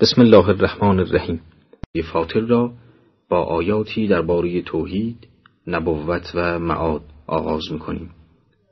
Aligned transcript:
بسم 0.00 0.20
الله 0.20 0.48
الرحمن 0.48 1.00
الرحیم 1.00 1.40
فاطر 2.12 2.40
را 2.40 2.72
با 3.28 3.42
آیاتی 3.42 4.08
درباره 4.08 4.62
توحید، 4.62 5.28
نبوت 5.66 6.32
و 6.34 6.58
معاد 6.58 7.02
آغاز 7.26 7.72
می‌کنیم. 7.72 8.10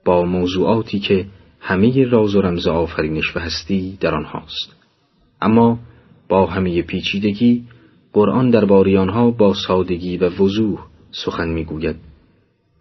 با 0.04 0.22
موضوعاتی 0.24 0.98
که 0.98 1.26
همه 1.60 2.04
راز 2.04 2.34
و 2.34 2.40
رمز 2.40 2.66
آفرینش 2.66 3.36
و 3.36 3.40
هستی 3.40 3.98
در 4.00 4.14
آنهاست 4.14 4.76
اما 5.42 5.78
با 6.28 6.46
همه 6.46 6.82
پیچیدگی 6.82 7.64
قرآن 8.12 8.50
درباره 8.50 8.98
آنها 8.98 9.30
با 9.30 9.54
سادگی 9.54 10.16
و 10.16 10.28
وضوح 10.28 10.78
سخن 11.10 11.48
می‌گوید. 11.48 11.96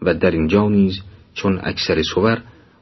و 0.01 0.13
در 0.13 0.31
اینجا 0.31 0.69
نیز 0.69 1.01
چون 1.33 1.59
اکثر 1.63 2.03
صور 2.03 2.41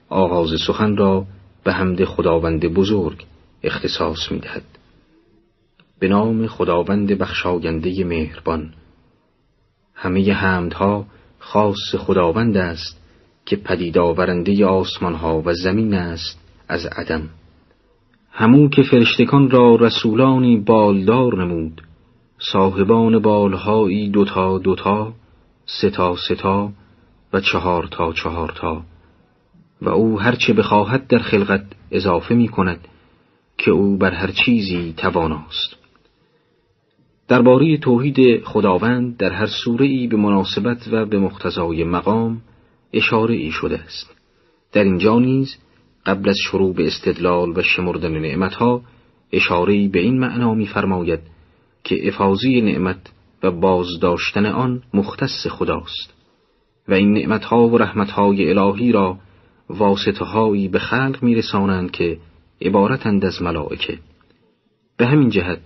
آغاز 0.10 0.50
سخن 0.68 0.98
را 0.98 1.26
به 1.64 1.74
حمد 1.74 2.04
خداوند 2.04 2.66
بزرگ 2.66 3.26
اختصاص 3.64 4.32
می‌دهد. 4.32 4.75
به 6.00 6.08
نام 6.08 6.48
خداوند 6.48 7.12
بخشاینده 7.12 8.04
مهربان. 8.04 8.74
همه 9.94 10.34
حمدها 10.34 11.06
خاص 11.40 11.96
خداوند 11.98 12.58
است 12.58 13.02
که 13.46 13.56
پدید 13.56 13.98
آورنده 13.98 14.66
آسمانها 14.66 15.42
و 15.46 15.54
زمین 15.54 15.94
است 15.94 16.40
از 16.68 16.86
عدم. 16.86 17.30
همو 18.32 18.70
که 18.70 18.84
فرشتگان 18.84 19.50
را 19.50 19.76
رسولانی 19.76 20.58
بالدار 20.58 21.44
نمود 21.44 21.82
صاحبان 22.52 23.20
بالهایی 23.20 24.10
دوتا 24.10 24.58
دوتا 24.58 25.14
ستا 25.66 26.16
ستا 26.16 26.72
و 27.34 27.42
چهار 27.42 27.88
تا 27.92 28.14
چهار 28.14 28.52
تا. 28.52 28.84
و 29.82 29.90
او 29.90 30.20
هرچه 30.20 30.54
بخواهد 30.54 31.08
در 31.08 31.20
خلقت 31.20 31.66
اضافه 31.92 32.36
می 32.36 32.48
کند 32.48 32.88
که 33.58 33.72
او 33.72 33.98
بر 33.98 34.12
هر 34.12 34.32
چیزی 34.32 34.94
تواناست. 34.98 35.75
درباره 37.28 37.78
توحید 37.78 38.44
خداوند 38.44 39.18
در 39.18 39.32
هر 39.32 39.46
سوره 39.64 39.86
ای 39.86 40.08
به 40.08 40.18
مناسبت 40.18 40.88
و 40.92 41.06
به 41.06 41.20
مقتضای 41.20 41.84
مقام 41.84 42.42
اشاره 42.94 43.36
ای 43.36 43.52
شده 43.52 43.80
است. 43.80 44.16
در 44.72 44.84
اینجا 44.84 45.20
نیز 45.20 45.58
قبل 46.06 46.30
از 46.30 46.38
شروع 46.46 46.74
به 46.74 46.88
استدلال 46.88 47.58
و 47.58 47.62
شمردن 47.62 48.18
نعمتها 48.18 48.82
اشاره 49.32 49.88
به 49.88 50.00
این 50.00 50.20
معنا 50.20 50.54
می‌فرماید 50.54 51.20
که 51.84 52.08
افاضی 52.08 52.62
نعمت 52.62 53.12
و 53.44 53.52
بازداشتن 53.52 54.46
آن 54.46 54.82
مختص 54.94 55.48
خداست 55.48 56.14
و 56.88 56.94
این 56.94 57.14
نعمتها 57.14 57.68
و 57.68 57.78
رحمتهای 57.78 58.50
الهی 58.50 58.92
را 58.92 59.18
واسطههایی 59.70 60.68
به 60.68 60.80
خلق 60.80 61.24
میرسانند 61.24 61.92
که 61.92 62.18
عبارتند 62.62 63.26
از 63.26 63.42
ملائکه. 63.42 64.00
به 64.98 65.06
همین 65.06 65.30
جهت 65.30 65.60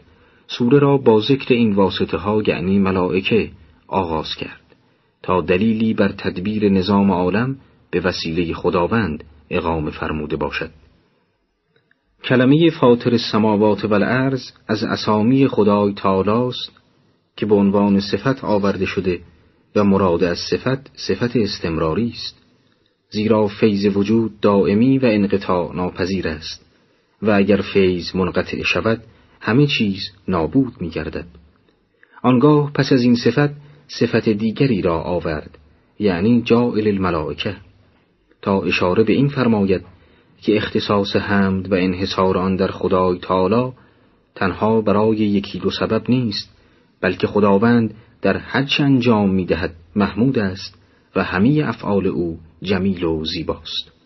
سوره 0.57 0.79
را 0.79 0.97
با 0.97 1.21
ذکر 1.21 1.53
این 1.53 1.73
واسطه 1.73 2.17
ها 2.17 2.41
یعنی 2.47 2.79
ملائکه 2.79 3.51
آغاز 3.87 4.35
کرد 4.35 4.61
تا 5.23 5.41
دلیلی 5.41 5.93
بر 5.93 6.11
تدبیر 6.11 6.69
نظام 6.69 7.11
عالم 7.11 7.57
به 7.91 7.99
وسیله 7.99 8.53
خداوند 8.53 9.23
اقام 9.49 9.89
فرموده 9.89 10.35
باشد. 10.35 10.69
کلمه 12.23 12.69
فاطر 12.69 13.11
السماوات 13.11 13.85
و 13.85 13.93
الارض 13.93 14.51
از 14.67 14.83
اسامی 14.83 15.47
خدای 15.47 15.93
تالاست 15.93 16.71
که 17.37 17.45
به 17.45 17.55
عنوان 17.55 17.99
صفت 17.99 18.43
آورده 18.43 18.85
شده 18.85 19.19
و 19.75 19.83
مراد 19.83 20.23
از 20.23 20.37
صفت 20.37 20.97
صفت 20.97 21.35
استمراری 21.35 22.09
است. 22.09 22.39
زیرا 23.09 23.47
فیض 23.47 23.97
وجود 23.97 24.39
دائمی 24.39 24.97
و 24.97 25.05
انقطاع 25.05 25.75
ناپذیر 25.75 26.27
است 26.27 26.65
و 27.21 27.31
اگر 27.31 27.61
فیض 27.73 28.15
منقطع 28.15 28.63
شود 28.63 29.03
همه 29.39 29.67
چیز 29.67 30.01
نابود 30.27 30.73
می 30.81 30.89
گردد. 30.89 31.25
آنگاه 32.23 32.71
پس 32.73 32.91
از 32.91 33.01
این 33.01 33.15
صفت 33.15 33.49
صفت 33.87 34.29
دیگری 34.29 34.81
را 34.81 35.01
آورد 35.01 35.57
یعنی 35.99 36.41
جائل 36.41 36.87
الملائکه 36.87 37.55
تا 38.41 38.61
اشاره 38.61 39.03
به 39.03 39.13
این 39.13 39.27
فرماید 39.27 39.85
که 40.41 40.57
اختصاص 40.57 41.15
حمد 41.15 41.71
و 41.71 41.75
انحصار 41.75 42.37
آن 42.37 42.55
در 42.55 42.67
خدای 42.67 43.19
تعالی 43.19 43.71
تنها 44.35 44.81
برای 44.81 45.17
یکی 45.17 45.59
دو 45.59 45.71
سبب 45.71 46.09
نیست 46.09 46.55
بلکه 47.01 47.27
خداوند 47.27 47.93
در 48.21 48.37
هرچه 48.37 48.83
انجام 48.83 49.29
می 49.29 49.45
دهد 49.45 49.75
محمود 49.95 50.39
است 50.39 50.75
و 51.15 51.23
همه 51.23 51.63
افعال 51.65 52.07
او 52.07 52.39
جمیل 52.61 53.03
و 53.03 53.25
زیباست 53.25 53.98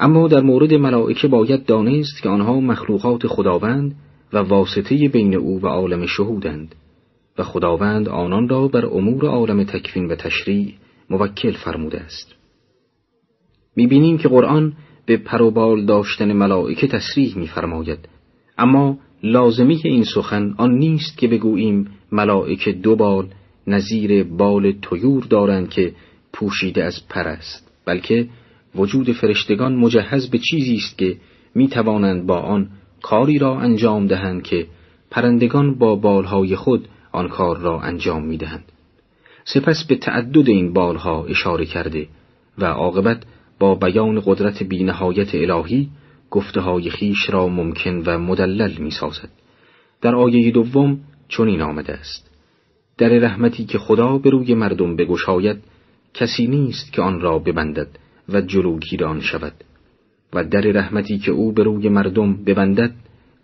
اما 0.00 0.28
در 0.28 0.40
مورد 0.40 0.74
ملائکه 0.74 1.28
باید 1.28 1.64
دانست 1.64 2.22
که 2.22 2.28
آنها 2.28 2.60
مخلوقات 2.60 3.26
خداوند 3.26 3.94
و 4.32 4.38
واسطه 4.38 5.08
بین 5.08 5.34
او 5.34 5.60
و 5.60 5.66
عالم 5.66 6.06
شهودند 6.06 6.74
و 7.38 7.42
خداوند 7.42 8.08
آنان 8.08 8.48
را 8.48 8.68
بر 8.68 8.86
امور 8.86 9.26
عالم 9.26 9.64
تکوین 9.64 10.06
و 10.06 10.14
تشریع 10.14 10.74
موکل 11.10 11.52
فرموده 11.52 12.00
است. 12.00 12.34
می‌بینیم 13.76 14.18
که 14.18 14.28
قرآن 14.28 14.72
به 15.06 15.16
پروبال 15.16 15.84
داشتن 15.84 16.32
ملائکه 16.32 16.86
تصریح 16.86 17.38
میفرماید 17.38 18.08
اما 18.58 18.98
لازمی 19.22 19.80
این 19.84 20.04
سخن 20.04 20.54
آن 20.58 20.74
نیست 20.74 21.18
که 21.18 21.28
بگوییم 21.28 21.88
ملائکه 22.12 22.72
دو 22.72 22.96
بال 22.96 23.26
نظیر 23.66 24.24
بال 24.24 24.72
تویور 24.82 25.24
دارند 25.24 25.68
که 25.68 25.92
پوشیده 26.32 26.84
از 26.84 27.08
پر 27.08 27.28
است 27.28 27.72
بلکه 27.86 28.28
وجود 28.74 29.12
فرشتگان 29.12 29.76
مجهز 29.76 30.30
به 30.30 30.38
چیزی 30.38 30.74
است 30.76 30.98
که 30.98 31.16
می 31.54 31.68
توانند 31.68 32.26
با 32.26 32.38
آن 32.38 32.68
کاری 33.02 33.38
را 33.38 33.60
انجام 33.60 34.06
دهند 34.06 34.42
که 34.42 34.66
پرندگان 35.10 35.74
با 35.74 35.96
بالهای 35.96 36.56
خود 36.56 36.88
آن 37.12 37.28
کار 37.28 37.58
را 37.58 37.80
انجام 37.80 38.24
می 38.24 38.36
دهند. 38.36 38.64
سپس 39.44 39.84
به 39.84 39.96
تعدد 39.96 40.48
این 40.48 40.72
بالها 40.72 41.24
اشاره 41.24 41.64
کرده 41.64 42.08
و 42.58 42.64
عاقبت 42.64 43.22
با 43.58 43.74
بیان 43.74 44.22
قدرت 44.24 44.62
بینهایت 44.62 45.34
الهی 45.34 45.88
گفته 46.30 46.60
های 46.60 46.90
خیش 46.90 47.30
را 47.30 47.48
ممکن 47.48 48.02
و 48.06 48.18
مدلل 48.18 48.76
می 48.78 48.90
سازد. 48.90 49.28
در 50.00 50.14
آیه 50.14 50.50
دوم 50.50 51.00
چنین 51.28 51.62
آمده 51.62 51.92
است 51.92 52.30
در 52.98 53.08
رحمتی 53.08 53.64
که 53.64 53.78
خدا 53.78 54.18
به 54.18 54.30
روی 54.30 54.54
مردم 54.54 54.96
بگشاید 54.96 55.56
کسی 56.14 56.46
نیست 56.46 56.92
که 56.92 57.02
آن 57.02 57.20
را 57.20 57.38
ببندد 57.38 57.88
و 58.32 58.40
جلوگیر 58.40 59.04
آن 59.04 59.20
شود 59.20 59.54
و 60.32 60.44
در 60.44 60.60
رحمتی 60.60 61.18
که 61.18 61.30
او 61.30 61.52
به 61.52 61.62
روی 61.62 61.88
مردم 61.88 62.44
ببندد 62.44 62.94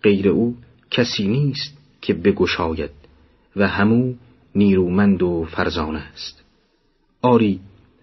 غیر 0.03 0.29
او 0.29 0.57
کسی 0.91 1.29
نیست 1.29 1.79
که 2.01 2.15
بگشاید 2.15 2.91
و 3.57 3.69
همو 3.69 4.15
نیرومند 4.55 5.23
و 5.23 5.45
فرزانه 5.45 5.99
است. 5.99 6.45
آری 7.23 7.61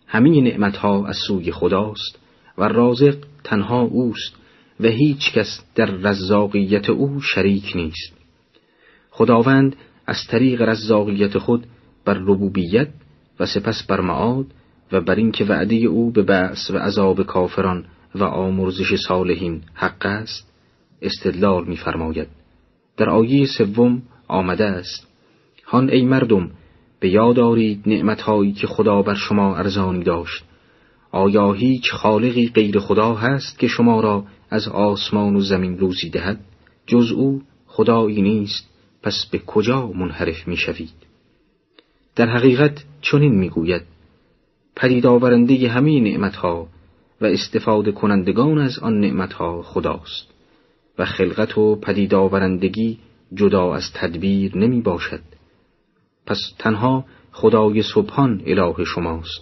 همه 0.08 0.42
نعمتها 0.42 1.08
از 1.08 1.18
سوی 1.28 1.52
خداست 1.52 2.20
و 2.58 2.64
رازق 2.64 3.18
تنها 3.44 3.82
اوست 3.82 4.36
و 4.80 4.88
هیچ 4.88 5.34
کس 5.34 5.62
در 5.76 5.86
رزاقیت 5.86 6.90
او 6.90 7.22
شریک 7.22 7.72
نیست. 7.76 8.14
خداوند 9.12 9.76
از 10.08 10.18
طریق 10.30 10.62
رزاقیت 10.62 11.38
خود 11.38 11.68
بر 12.06 12.14
ربوبیت 12.14 12.88
و 13.40 13.46
سپس 13.46 13.84
بر 13.84 14.02
معاد 14.02 14.46
و 14.94 15.02
بر 15.02 15.16
اینکه 15.16 15.46
وعده 15.46 15.76
او 15.76 16.12
به 16.12 16.22
بعث 16.22 16.72
و 16.72 16.78
عذاب 16.78 17.24
کافران 17.24 17.86
و 18.16 18.24
آمرزش 18.24 18.96
صالحین 19.08 19.62
حق 19.74 20.06
است 20.06 20.54
استدلال 21.02 21.68
می‌فرماید. 21.68 22.28
در 22.98 23.10
آیه 23.10 23.46
سوم 23.46 24.02
آمده 24.28 24.66
است 24.66 25.08
هان 25.66 25.90
ای 25.90 26.06
مردم 26.06 26.52
به 27.00 27.10
یاد 27.10 27.40
آرید 27.40 27.84
نعمتهایی 27.86 28.52
که 28.52 28.68
خدا 28.68 29.02
بر 29.02 29.14
شما 29.14 29.56
ارزانی 29.56 30.04
داشت. 30.04 30.44
آیا 31.12 31.52
هیچ 31.52 31.92
خالقی 31.92 32.48
غیر 32.48 32.80
خدا 32.80 33.14
هست 33.14 33.60
که 33.60 33.68
شما 33.68 34.02
را 34.02 34.26
از 34.50 34.68
آسمان 34.68 35.36
و 35.36 35.40
زمین 35.40 35.78
روزی 35.78 36.10
دهد؟ 36.10 36.40
جز 36.88 37.12
او 37.12 37.42
خدایی 37.68 38.22
نیست 38.22 38.70
پس 39.04 39.26
به 39.32 39.40
کجا 39.40 39.88
منحرف 39.88 40.48
می‌شوید؟ 40.48 40.94
در 42.16 42.30
حقیقت 42.30 42.84
چنین 43.02 43.36
می‌گوید. 43.36 43.93
پدید 44.76 45.06
آورنده 45.06 45.70
همه 45.70 46.00
نعمتها 46.00 46.68
و 47.22 47.26
استفاده 47.26 47.92
کنندگان 47.92 48.58
از 48.58 48.80
آن 48.80 49.00
نعمتها 49.00 49.62
خداست 49.62 50.34
و 50.98 51.06
خلقت 51.06 51.58
و 51.58 51.76
پدید 51.76 52.14
آورندگی 52.14 53.00
جدا 53.34 53.76
از 53.76 53.84
تدبیر 53.94 54.58
نمی 54.58 54.82
باشد 54.82 55.22
پس 56.26 56.40
تنها 56.60 57.06
خدای 57.32 57.82
سبحان 57.82 58.42
اله 58.46 58.84
شماست 58.84 59.42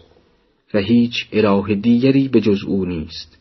و 0.74 0.78
هیچ 0.80 1.28
اله 1.31 1.75
دیگری 1.75 2.27
به 2.27 2.42
جز 2.42 2.63
او 2.63 2.86
نیست 2.86 3.38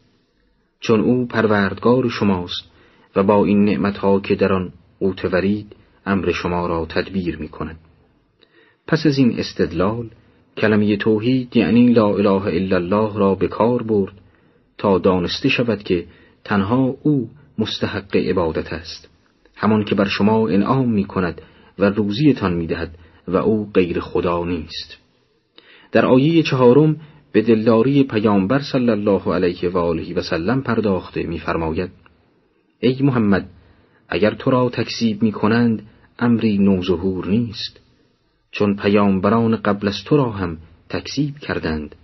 چون 0.80 1.00
او 1.00 1.26
پروردگار 1.26 2.08
شماست 2.08 2.70
و 3.16 3.22
با 3.22 3.44
این 3.44 3.64
نعمتها 3.64 4.20
که 4.20 4.34
در 4.34 4.52
آن 4.52 4.72
اوتورید 4.98 5.76
امر 6.06 6.32
شما 6.32 6.66
را 6.66 6.86
تدبیر 6.86 7.36
می 7.36 7.48
کند. 7.48 7.78
پس 8.86 9.06
از 9.06 9.18
این 9.18 9.38
استدلال 9.38 10.10
کلمه 10.56 10.96
توحید 10.96 11.56
یعنی 11.56 11.92
لا 11.92 12.08
اله 12.08 12.46
الا 12.46 12.76
الله 12.76 13.18
را 13.18 13.34
به 13.34 13.48
کار 13.48 13.82
برد 13.82 14.12
تا 14.78 14.98
دانسته 14.98 15.48
شود 15.48 15.82
که 15.82 16.06
تنها 16.44 16.96
او 17.02 17.28
مستحق 17.58 18.16
عبادت 18.16 18.72
است. 18.72 19.08
همان 19.56 19.84
که 19.84 19.94
بر 19.94 20.08
شما 20.08 20.48
انعام 20.48 20.92
می 20.92 21.04
کند 21.04 21.42
و 21.78 21.84
روزیتان 21.84 22.54
می 22.54 22.66
دهد 22.66 22.94
و 23.28 23.36
او 23.36 23.70
غیر 23.74 24.00
خدا 24.00 24.44
نیست. 24.44 24.98
در 25.92 26.06
آیه 26.06 26.42
چهارم 26.42 26.96
به 27.32 27.42
دلداری 27.42 28.04
پیامبر 28.04 28.60
صلی 28.72 28.90
الله 28.90 29.34
علیه 29.34 29.68
و 29.68 29.78
آله 29.78 30.14
و 30.14 30.22
سلم 30.22 30.62
پرداخته 30.62 31.22
میفرماید 31.22 31.90
ای 32.80 32.96
محمد 33.00 33.48
اگر 34.08 34.34
تو 34.34 34.50
را 34.50 34.68
تکذیب 34.68 35.22
می 35.22 35.32
کنند 35.32 35.86
امری 36.18 36.58
نوظهور 36.58 37.26
نیست. 37.28 37.80
چون 38.50 38.76
پیامبران 38.76 39.56
قبل 39.56 39.88
از 39.88 40.04
تو 40.04 40.16
را 40.16 40.30
هم 40.30 40.58
تکذیب 40.88 41.38
کردند 41.38 41.96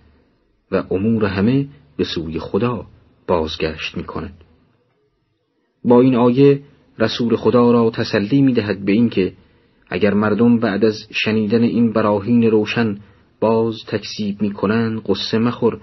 و 0.71 0.83
امور 0.91 1.25
همه 1.25 1.67
به 1.97 2.03
سوی 2.03 2.39
خدا 2.39 2.85
بازگشت 3.27 3.97
می 3.97 4.03
کند. 4.03 4.33
با 5.83 6.01
این 6.01 6.15
آیه 6.15 6.61
رسول 6.99 7.35
خدا 7.35 7.71
را 7.71 7.89
تسلی 7.89 8.41
می 8.41 8.53
دهد 8.53 8.85
به 8.85 8.91
اینکه 8.91 9.33
اگر 9.89 10.13
مردم 10.13 10.59
بعد 10.59 10.85
از 10.85 11.07
شنیدن 11.11 11.63
این 11.63 11.93
براهین 11.93 12.43
روشن 12.43 12.97
باز 13.39 13.75
تکذیب 13.87 14.41
می 14.41 14.51
کنند 14.51 15.01
قصه 15.05 15.37
مخور 15.37 15.79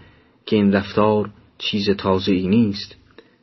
که 0.46 0.56
این 0.56 0.72
رفتار 0.72 1.30
چیز 1.58 1.90
تازه 1.90 2.32
ای 2.32 2.48
نیست 2.48 2.96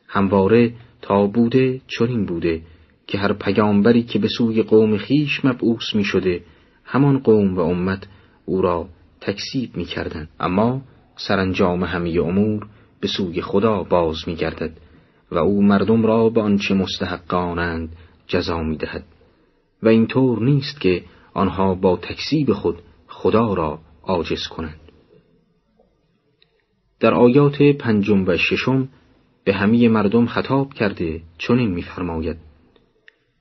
همواره 0.08 0.72
تا 1.02 1.26
بوده 1.26 1.80
چنین 1.86 2.26
بوده 2.26 2.62
که 3.06 3.18
هر 3.18 3.32
پیامبری 3.32 4.02
که 4.02 4.18
به 4.18 4.28
سوی 4.28 4.62
قوم 4.62 4.96
خیش 4.96 5.44
مبعوث 5.44 5.94
می 5.94 6.04
شده 6.04 6.40
همان 6.84 7.18
قوم 7.18 7.56
و 7.56 7.60
امت 7.60 8.06
او 8.44 8.62
را 8.62 8.88
تکذیب 9.20 9.76
می 9.76 9.84
کردن. 9.84 10.28
اما 10.40 10.82
سرانجام 11.16 11.84
همه 11.84 12.20
امور 12.20 12.66
به 13.00 13.08
سوی 13.08 13.42
خدا 13.42 13.82
باز 13.82 14.16
می 14.26 14.34
گردد 14.34 14.72
و 15.30 15.38
او 15.38 15.62
مردم 15.62 16.06
را 16.06 16.28
به 16.28 16.40
آنچه 16.40 16.74
مستحقانند 16.74 17.96
جزا 18.26 18.62
می 18.62 18.76
دهد 18.76 19.04
و 19.82 19.88
اینطور 19.88 20.42
نیست 20.42 20.80
که 20.80 21.02
آنها 21.34 21.74
با 21.74 21.96
تکذیب 21.96 22.52
خود 22.52 22.82
خدا 23.06 23.54
را 23.54 23.78
عاجز 24.02 24.46
کنند. 24.46 24.80
در 27.00 27.14
آیات 27.14 27.62
پنجم 27.62 28.24
و 28.26 28.36
ششم 28.36 28.88
به 29.44 29.52
همه 29.54 29.88
مردم 29.88 30.26
خطاب 30.26 30.74
کرده 30.74 31.20
چنین 31.38 31.70
می‌فرماید. 31.70 32.36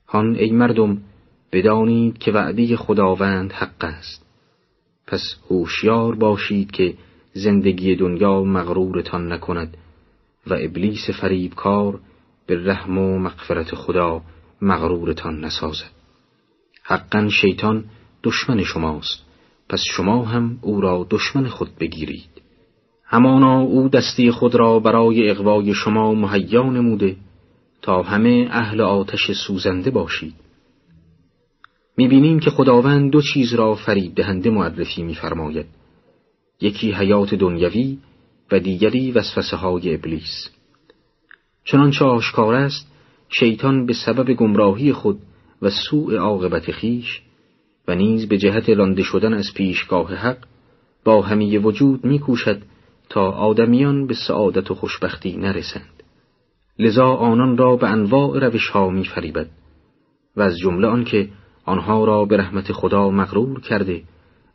هان 0.08 0.36
ای 0.36 0.52
مردم 0.52 1.02
بدانید 1.52 2.18
که 2.18 2.32
وعده 2.32 2.78
خداوند 2.78 3.54
حق 3.54 3.84
است. 3.84 4.26
پس 5.08 5.36
هوشیار 5.50 6.16
باشید 6.16 6.72
که 6.72 6.94
زندگی 7.34 7.96
دنیا 7.96 8.44
مغرورتان 8.44 9.32
نکند 9.32 9.78
و 10.48 10.54
ابلیس 10.54 11.10
فریبکار 11.10 12.00
به 12.48 12.66
رحم 12.66 12.98
و 12.98 13.20
مغفرت 13.20 13.76
خدا 13.76 14.22
مغرورتان 14.62 15.46
نسازد. 15.46 15.92
حقا 16.84 17.30
شیطان 17.30 17.84
دشمن 18.24 18.64
شماست 18.64 19.26
پس 19.70 19.84
شما 19.92 20.26
هم 20.26 20.60
او 20.62 20.82
را 20.82 21.08
دشمن 21.10 21.48
خود 21.48 21.70
بگیرید. 21.80 22.42
همانا 23.06 23.60
او 23.60 23.90
دستی 23.90 24.32
خود 24.32 24.56
را 24.56 24.80
برای 24.80 25.30
اقوای 25.30 25.74
شما 25.74 26.14
مهیا 26.14 26.64
نموده 26.64 27.16
تا 27.82 28.02
همه 28.02 28.48
اهل 28.52 28.82
آتش 28.82 29.32
سوزنده 29.32 29.92
باشید. 29.92 30.34
می‌بینیم 31.98 32.40
که 32.40 32.50
خداوند 32.50 33.12
دو 33.12 33.22
چیز 33.34 33.54
را 33.54 33.76
فریب 33.76 34.16
دهنده 34.16 34.50
معرفی 34.50 35.04
میفرماید. 35.04 35.66
یکی 36.62 36.92
حیات 36.92 37.36
دنیوی 37.36 37.98
و 38.52 38.60
دیگری 38.60 39.12
وسوسه 39.12 39.58
های 39.58 39.94
ابلیس. 39.94 40.50
چنانچه 41.64 42.06
آشکار 42.06 42.56
است 42.56 42.92
شیطان 43.30 43.86
به 43.86 43.94
سبب 43.94 44.34
گمراهی 44.34 44.94
خود 44.94 45.20
و 45.62 45.70
سوء 45.70 46.18
عاقبت 46.18 46.72
خیش 46.72 47.22
و 47.88 47.96
نیز 47.96 48.28
به 48.28 48.38
جهت 48.38 48.70
رانده 48.70 49.04
شدن 49.04 49.34
از 49.34 49.54
پیشگاه 49.56 50.16
حق 50.16 50.38
با 51.04 51.22
همه 51.22 51.60
وجود 51.60 52.06
میکوشد 52.06 52.62
تا 53.10 53.32
آدمیان 53.32 54.08
به 54.08 54.14
سعادت 54.28 54.72
و 54.72 54.76
خوشبختی 54.76 55.38
نرسند. 55.38 56.04
لذا 56.80 57.08
آنان 57.08 57.58
را 57.58 57.76
به 57.76 57.90
انواع 57.90 58.40
روش 58.40 58.70
ها 58.70 58.90
می 58.90 59.06
فریبد 59.06 59.50
و 60.36 60.42
از 60.42 60.58
جمله 60.58 60.88
آنکه 60.88 61.30
آنها 61.66 62.06
را 62.06 62.26
به 62.26 62.38
رحمت 62.38 62.72
خدا 62.72 63.10
مغرور 63.10 63.62
کرده 63.62 64.04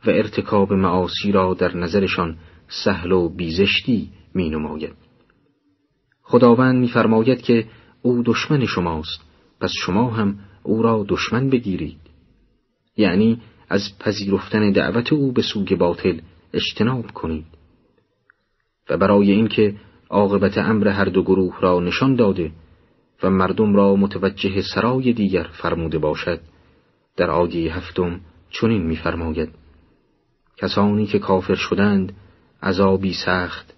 و 0.06 0.10
ارتکاب 0.10 0.72
معاصی 0.72 1.32
را 1.32 1.54
در 1.54 1.76
نظرشان 1.76 2.36
سهل 2.84 3.12
و 3.12 3.28
بیزشتی 3.28 4.10
می 4.34 4.50
نماید. 4.50 4.94
خداوند 6.22 6.76
میفرماید 6.80 7.42
که 7.42 7.66
او 8.02 8.22
دشمن 8.22 8.66
شماست 8.66 9.20
پس 9.60 9.72
شما 9.84 10.10
هم 10.10 10.38
او 10.62 10.82
را 10.82 11.04
دشمن 11.08 11.50
بگیرید 11.50 11.98
یعنی 12.96 13.40
از 13.68 13.98
پذیرفتن 14.00 14.72
دعوت 14.72 15.12
او 15.12 15.32
به 15.32 15.42
سوگ 15.42 15.74
باطل 15.78 16.20
اجتناب 16.52 17.10
کنید 17.10 17.46
و 18.90 18.96
برای 18.96 19.30
اینکه 19.32 19.74
عاقبت 20.10 20.58
امر 20.58 20.88
هر 20.88 21.04
دو 21.04 21.22
گروه 21.22 21.60
را 21.60 21.80
نشان 21.80 22.16
داده 22.16 22.52
و 23.22 23.30
مردم 23.30 23.76
را 23.76 23.96
متوجه 23.96 24.62
سرای 24.74 25.12
دیگر 25.12 25.46
فرموده 25.62 25.98
باشد 25.98 26.40
در 27.16 27.30
آیه 27.30 27.76
هفتم 27.76 28.20
چنین 28.50 28.82
می‌فرماید. 28.82 29.48
کسانی 30.56 31.06
که 31.06 31.18
کافر 31.18 31.54
شدند 31.54 32.12
عذابی 32.62 33.12
سخت 33.12 33.74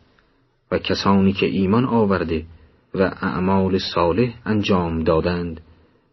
و 0.71 0.79
کسانی 0.79 1.33
که 1.33 1.47
ایمان 1.47 1.85
آورده 1.85 2.47
و 2.95 3.03
اعمال 3.03 3.79
صالح 3.79 4.35
انجام 4.45 5.05
دادند 5.05 5.61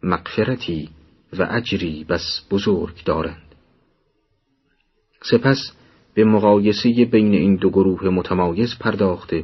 مغفرتی 0.03 0.89
و 1.33 1.47
اجری 1.51 2.03
بس 2.03 2.41
بزرگ 2.51 3.03
دارند. 3.03 3.55
سپس 5.21 5.71
به 6.13 6.23
مقایسه 6.23 7.05
بین 7.05 7.33
این 7.33 7.55
دو 7.55 7.69
گروه 7.69 8.09
متمایز 8.09 8.77
پرداخته 8.79 9.43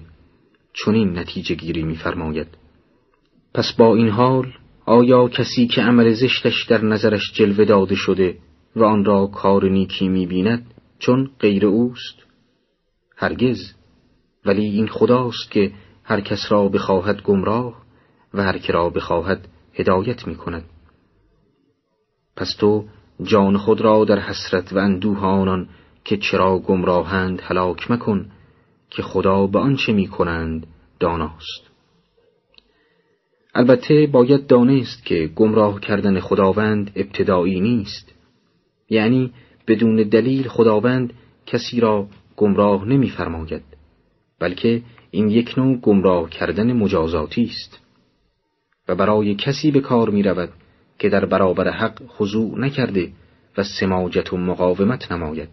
چنین 0.73 1.17
نتیجه 1.19 1.55
گیری 1.55 1.83
می‌فرماید. 1.83 2.47
پس 3.53 3.73
با 3.77 3.95
این 3.95 4.09
حال 4.09 4.53
آیا 4.91 5.27
کسی 5.27 5.67
که 5.67 5.81
عمل 5.81 6.13
زشتش 6.13 6.63
در 6.63 6.83
نظرش 6.83 7.31
جلوه 7.33 7.65
داده 7.65 7.95
شده 7.95 8.37
و 8.75 8.83
آن 8.83 9.05
را 9.05 9.27
کار 9.27 9.69
نیکی 9.69 10.07
می‌بیند 10.07 10.73
چون 10.99 11.29
غیر 11.39 11.65
اوست؟ 11.65 12.15
هرگز. 13.17 13.57
ولی 14.45 14.65
این 14.65 14.87
خداست 14.87 15.51
که 15.51 15.71
هر 16.03 16.21
کس 16.21 16.51
را 16.51 16.67
بخواهد 16.67 17.21
گمراه 17.21 17.81
و 18.33 18.43
هر 18.43 18.57
که 18.57 18.73
را 18.73 18.89
بخواهد 18.89 19.47
هدایت 19.73 20.27
می 20.27 20.35
کند. 20.35 20.63
پس 22.35 22.55
تو 22.59 22.85
جان 23.23 23.57
خود 23.57 23.81
را 23.81 24.05
در 24.05 24.19
حسرت 24.19 24.73
و 24.73 24.77
اندوه 24.77 25.19
آنان 25.19 25.69
که 26.03 26.17
چرا 26.17 26.59
گمراهند 26.59 27.41
هلاک 27.41 27.91
مکن 27.91 28.31
که 28.89 29.03
خدا 29.03 29.47
به 29.47 29.59
آنچه 29.59 29.93
می 29.93 30.07
کنند 30.07 30.67
داناست. 30.99 31.70
البته 33.53 34.07
باید 34.11 34.47
دانست 34.47 35.05
که 35.05 35.31
گمراه 35.35 35.79
کردن 35.79 36.19
خداوند 36.19 36.91
ابتدایی 36.95 37.59
نیست. 37.59 38.13
یعنی 38.89 39.31
بدون 39.67 39.95
دلیل 39.95 40.47
خداوند 40.47 41.13
کسی 41.45 41.79
را 41.79 42.07
گمراه 42.37 42.85
نمیفرماید 42.85 43.63
بلکه 44.39 44.81
این 45.11 45.29
یک 45.29 45.57
نوع 45.57 45.77
گمراه 45.77 46.29
کردن 46.29 46.73
مجازاتی 46.73 47.43
است. 47.43 47.79
و 48.87 48.95
برای 48.95 49.35
کسی 49.35 49.71
به 49.71 49.79
کار 49.79 50.09
می 50.09 50.23
رود 50.23 50.49
که 50.99 51.09
در 51.09 51.25
برابر 51.25 51.69
حق 51.69 52.01
خضوع 52.07 52.59
نکرده 52.59 53.11
و 53.57 53.63
سماجت 53.63 54.33
و 54.33 54.37
مقاومت 54.37 55.11
نماید. 55.11 55.49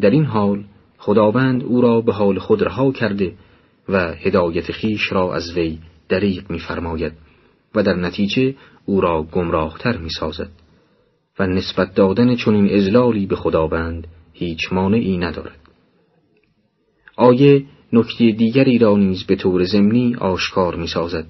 در 0.00 0.10
این 0.10 0.24
حال 0.24 0.64
خداوند 0.98 1.64
او 1.64 1.80
را 1.80 2.00
به 2.00 2.12
حال 2.12 2.38
خود 2.38 2.62
رها 2.62 2.92
کرده 2.92 3.34
و 3.88 4.14
هدایت 4.14 4.72
خیش 4.72 5.12
را 5.12 5.34
از 5.34 5.56
وی 5.56 5.78
دریق 6.08 6.50
می‌فرماید. 6.50 7.12
و 7.74 7.82
در 7.82 7.94
نتیجه 7.94 8.54
او 8.84 9.00
را 9.00 9.22
گمراهتر 9.22 9.96
می‌سازد. 9.96 10.50
و 11.38 11.46
نسبت 11.46 11.94
دادن 11.94 12.36
چنین 12.36 12.74
ازلالی 12.74 13.26
به 13.26 13.36
خداوند 13.36 14.06
هیچ 14.32 14.72
مانعی 14.72 15.18
ندارد. 15.18 15.58
آیه 17.16 17.64
نکته 17.92 18.30
دیگری 18.30 18.78
را 18.78 18.96
نیز 18.96 19.24
به 19.24 19.36
طور 19.36 19.64
ضمنی 19.64 20.16
آشکار 20.16 20.76
می‌سازد 20.76 21.26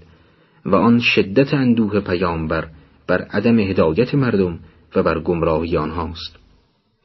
و 0.66 0.76
آن 0.76 0.98
شدت 0.98 1.54
اندوه 1.54 2.00
پیامبر 2.00 2.68
بر 3.06 3.22
عدم 3.22 3.58
هدایت 3.58 4.14
مردم 4.14 4.58
و 4.96 5.02
بر 5.02 5.18
گمراهی 5.18 5.76
آنهاست. 5.76 6.36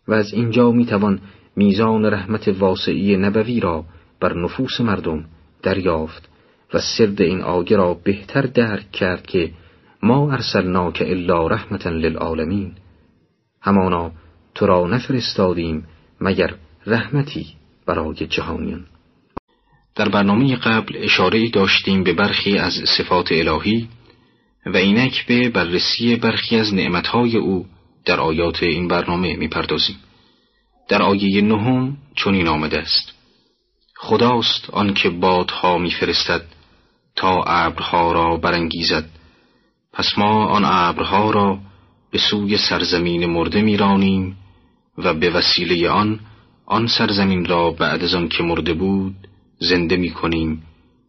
و 0.07 0.13
از 0.13 0.33
اینجا 0.33 0.71
می‌توان 0.71 1.21
میزان 1.55 2.05
رحمت 2.05 2.47
واسعی 2.47 3.17
نبوی 3.17 3.59
را 3.59 3.85
بر 4.19 4.33
نفوس 4.33 4.81
مردم 4.81 5.25
دریافت 5.63 6.29
و 6.75 6.79
سرد 6.79 7.21
این 7.21 7.41
آیه 7.41 7.77
را 7.77 7.93
بهتر 7.93 8.41
درک 8.41 8.91
کرد 8.91 9.27
که 9.27 9.51
ما 10.03 10.31
ارسلناک 10.31 11.03
الا 11.05 11.47
رحمتا 11.47 11.89
للعالمین. 11.89 12.71
همانا 13.61 14.11
تو 14.55 14.65
را 14.65 14.87
نفرستادیم 14.87 15.87
مگر 16.21 16.55
رحمتی 16.85 17.47
برای 17.85 18.27
جهانیان. 18.27 18.85
در 19.95 20.09
برنامه 20.09 20.55
قبل 20.55 20.97
اشاره 20.97 21.49
داشتیم 21.49 22.03
به 22.03 22.13
برخی 22.13 22.57
از 22.57 22.73
صفات 22.97 23.31
الهی 23.31 23.87
و 24.65 24.77
اینک 24.77 25.25
به 25.25 25.49
بررسی 25.49 26.15
برخی 26.15 26.57
از 26.57 26.73
نعمتهای 26.73 27.37
او 27.37 27.65
در 28.05 28.19
آیات 28.19 28.63
این 28.63 28.87
برنامه 28.87 29.35
می‌پردازیم. 29.35 29.95
در 30.87 31.01
آیه 31.01 31.41
نهم 31.41 31.97
چنین 32.15 32.47
آمده 32.47 32.79
است. 32.79 33.13
خداست 33.97 34.69
آنکه 34.69 35.09
بادها 35.09 35.77
میفرستد 35.77 36.54
تا 37.15 37.43
ابرها 37.43 38.11
را 38.11 38.37
برانگیزد. 38.37 39.09
پس 39.93 40.17
ما 40.17 40.45
آن 40.45 40.65
ابرها 40.65 41.31
را 41.31 41.59
به 42.11 42.17
سوی 42.17 42.57
سرزمین 42.57 43.25
مرده 43.25 43.61
میرانیم 43.61 44.37
و 44.97 45.13
به 45.13 45.29
وسیله 45.29 45.89
آن 45.89 46.19
آن 46.65 46.87
سرزمین 46.87 47.45
را 47.45 47.71
بعد 47.71 48.03
از 48.03 48.13
آن 48.13 48.29
که 48.29 48.43
مرده 48.43 48.73
بود 48.73 49.15
زنده 49.59 49.97
می 49.97 50.11
کنیم 50.11 50.63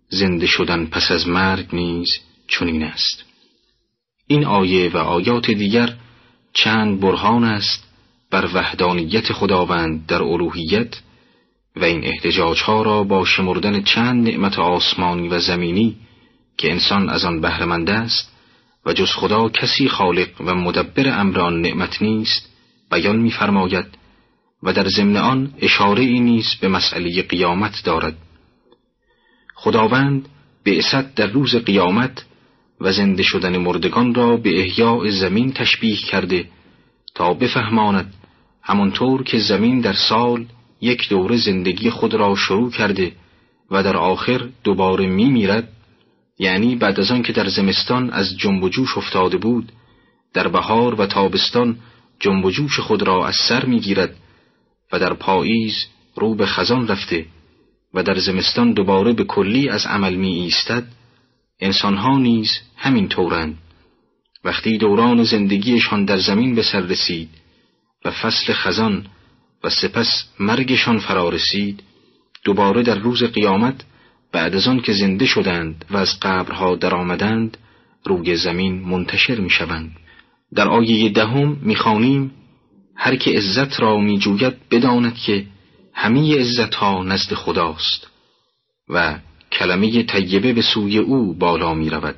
زنده 0.08 0.46
شدن 0.46 0.86
پس 0.86 1.10
از 1.10 1.28
مرگ 1.28 1.66
نیز 1.72 2.08
چنین 2.48 2.82
است. 2.82 3.25
این 4.26 4.44
آیه 4.44 4.90
و 4.94 4.96
آیات 4.96 5.50
دیگر 5.50 5.94
چند 6.52 7.00
برهان 7.00 7.44
است 7.44 7.84
بر 8.30 8.48
وحدانیت 8.54 9.32
خداوند 9.32 10.06
در 10.06 10.22
الوهیت 10.22 10.96
و 11.76 11.85
این 11.85 12.04
احتجاج 12.04 12.62
ها 12.62 12.83
را 12.83 13.02
با 13.02 13.25
شمردن 13.25 13.83
چند 13.83 14.28
نعمت 14.28 14.59
آسمانی 14.59 15.28
و 15.28 15.38
زمینی 15.38 15.97
که 16.59 16.71
انسان 16.71 17.09
از 17.09 17.25
آن 17.25 17.40
بهرهمند 17.40 17.90
است 17.90 18.33
و 18.87 18.92
جز 18.92 19.11
خدا 19.12 19.49
کسی 19.49 19.88
خالق 19.88 20.28
و 20.40 20.54
مدبر 20.54 21.21
امران 21.21 21.61
نعمت 21.61 22.02
نیست 22.02 22.49
بیان 22.90 23.16
می‌فرماید 23.16 23.87
و 24.62 24.73
در 24.73 24.88
ضمن 24.88 25.16
آن 25.16 25.54
اشاره 25.59 26.02
ای 26.02 26.21
نیز 26.21 26.54
به 26.61 26.68
مسئله 26.68 27.23
قیامت 27.23 27.85
دارد. 27.85 28.16
خداوند 29.54 30.28
به 30.64 30.78
اسد 30.78 31.14
در 31.14 31.26
روز 31.26 31.56
قیامت 31.56 32.25
و 32.80 32.92
زنده 32.92 33.23
شدن 33.23 33.56
مردگان 33.56 34.14
را 34.14 34.37
به 34.37 34.61
احیاء 34.61 35.11
زمین 35.11 35.52
تشبیه 35.52 35.97
کرده 35.97 36.49
تا 37.14 37.35
بفهماند 37.35 38.14
همانطور 38.62 39.23
که 39.23 39.38
زمین 39.38 39.80
در 39.80 39.92
سال 39.92 40.47
یک 40.80 41.09
دوره 41.09 41.37
زندگی 41.37 41.90
خود 41.90 42.14
را 42.14 42.35
شروع 42.37 42.71
کرده 42.71 43.12
و 43.71 43.83
در 43.83 43.97
آخر 43.97 44.49
دوباره 44.64 45.06
می 45.06 45.25
میرد 45.25 45.73
یعنی 46.38 46.76
بعد 46.76 47.00
از 47.00 47.11
آن 47.11 47.23
که 47.23 47.33
در 47.33 47.49
زمستان 47.49 48.11
از 48.11 48.37
جنب 48.37 48.62
و 48.62 48.68
جوش 48.68 48.99
افتاده 48.99 49.37
بود 49.37 49.73
در 50.35 50.49
بهار 50.49 51.00
و 51.00 51.06
تابستان 51.06 51.76
جنب 52.21 52.45
و 52.45 52.50
جوش 52.50 52.80
خود 52.80 53.02
را 53.02 53.26
از 53.26 53.35
سر 53.49 53.64
می‌گیرد 53.64 54.16
و 54.92 54.99
در 54.99 55.14
پاییز 55.14 55.87
رو 56.14 56.35
به 56.35 56.47
خزان 56.47 56.88
رفته 56.88 57.26
و 57.95 58.02
در 58.02 58.18
زمستان 58.18 58.73
دوباره 58.73 59.12
به 59.12 59.25
کلی 59.25 59.68
از 59.68 59.87
عمل 59.87 60.14
می 60.14 60.35
ایستد 60.35 60.85
انسانها 61.61 62.18
نیز 62.18 62.50
همین 62.76 63.09
طورند. 63.09 63.59
وقتی 64.45 64.78
دوران 64.78 65.25
زندگیشان 65.25 66.04
در 66.04 66.18
زمین 66.18 66.54
به 66.54 66.62
سر 66.62 66.80
رسید 66.80 67.28
و 68.04 68.11
فصل 68.11 68.52
خزان 68.52 69.06
و 69.64 69.70
سپس 69.70 70.25
مرگشان 70.40 70.98
فرا 70.98 71.28
رسید 71.28 71.82
دوباره 72.44 72.82
در 72.82 72.98
روز 72.98 73.22
قیامت 73.22 73.84
بعد 74.32 74.54
از 74.54 74.68
آن 74.68 74.80
که 74.80 74.92
زنده 74.92 75.26
شدند 75.26 75.84
و 75.90 75.96
از 75.96 76.20
قبرها 76.20 76.76
درآمدند 76.76 77.56
روی 78.04 78.36
زمین 78.36 78.82
منتشر 78.82 79.40
می 79.40 79.50
شوند. 79.50 79.90
در 80.54 80.68
آیه 80.68 81.08
دهم 81.08 81.56
می‌خوانیم 81.62 82.30
هر 82.94 83.16
که 83.16 83.30
عزت 83.30 83.80
را 83.80 83.96
میجوید 83.96 84.54
بداند 84.70 85.14
که 85.14 85.46
همه 85.94 86.40
عزت 86.40 86.75
ها 86.75 87.02
نزد 87.02 87.34
خداست 87.34 88.06
و 88.88 89.18
کلمه 89.52 90.02
طیبه 90.02 90.52
به 90.52 90.62
سوی 90.62 90.98
او 90.98 91.34
بالا 91.34 91.75
می 91.75 91.90
رود 91.90 92.16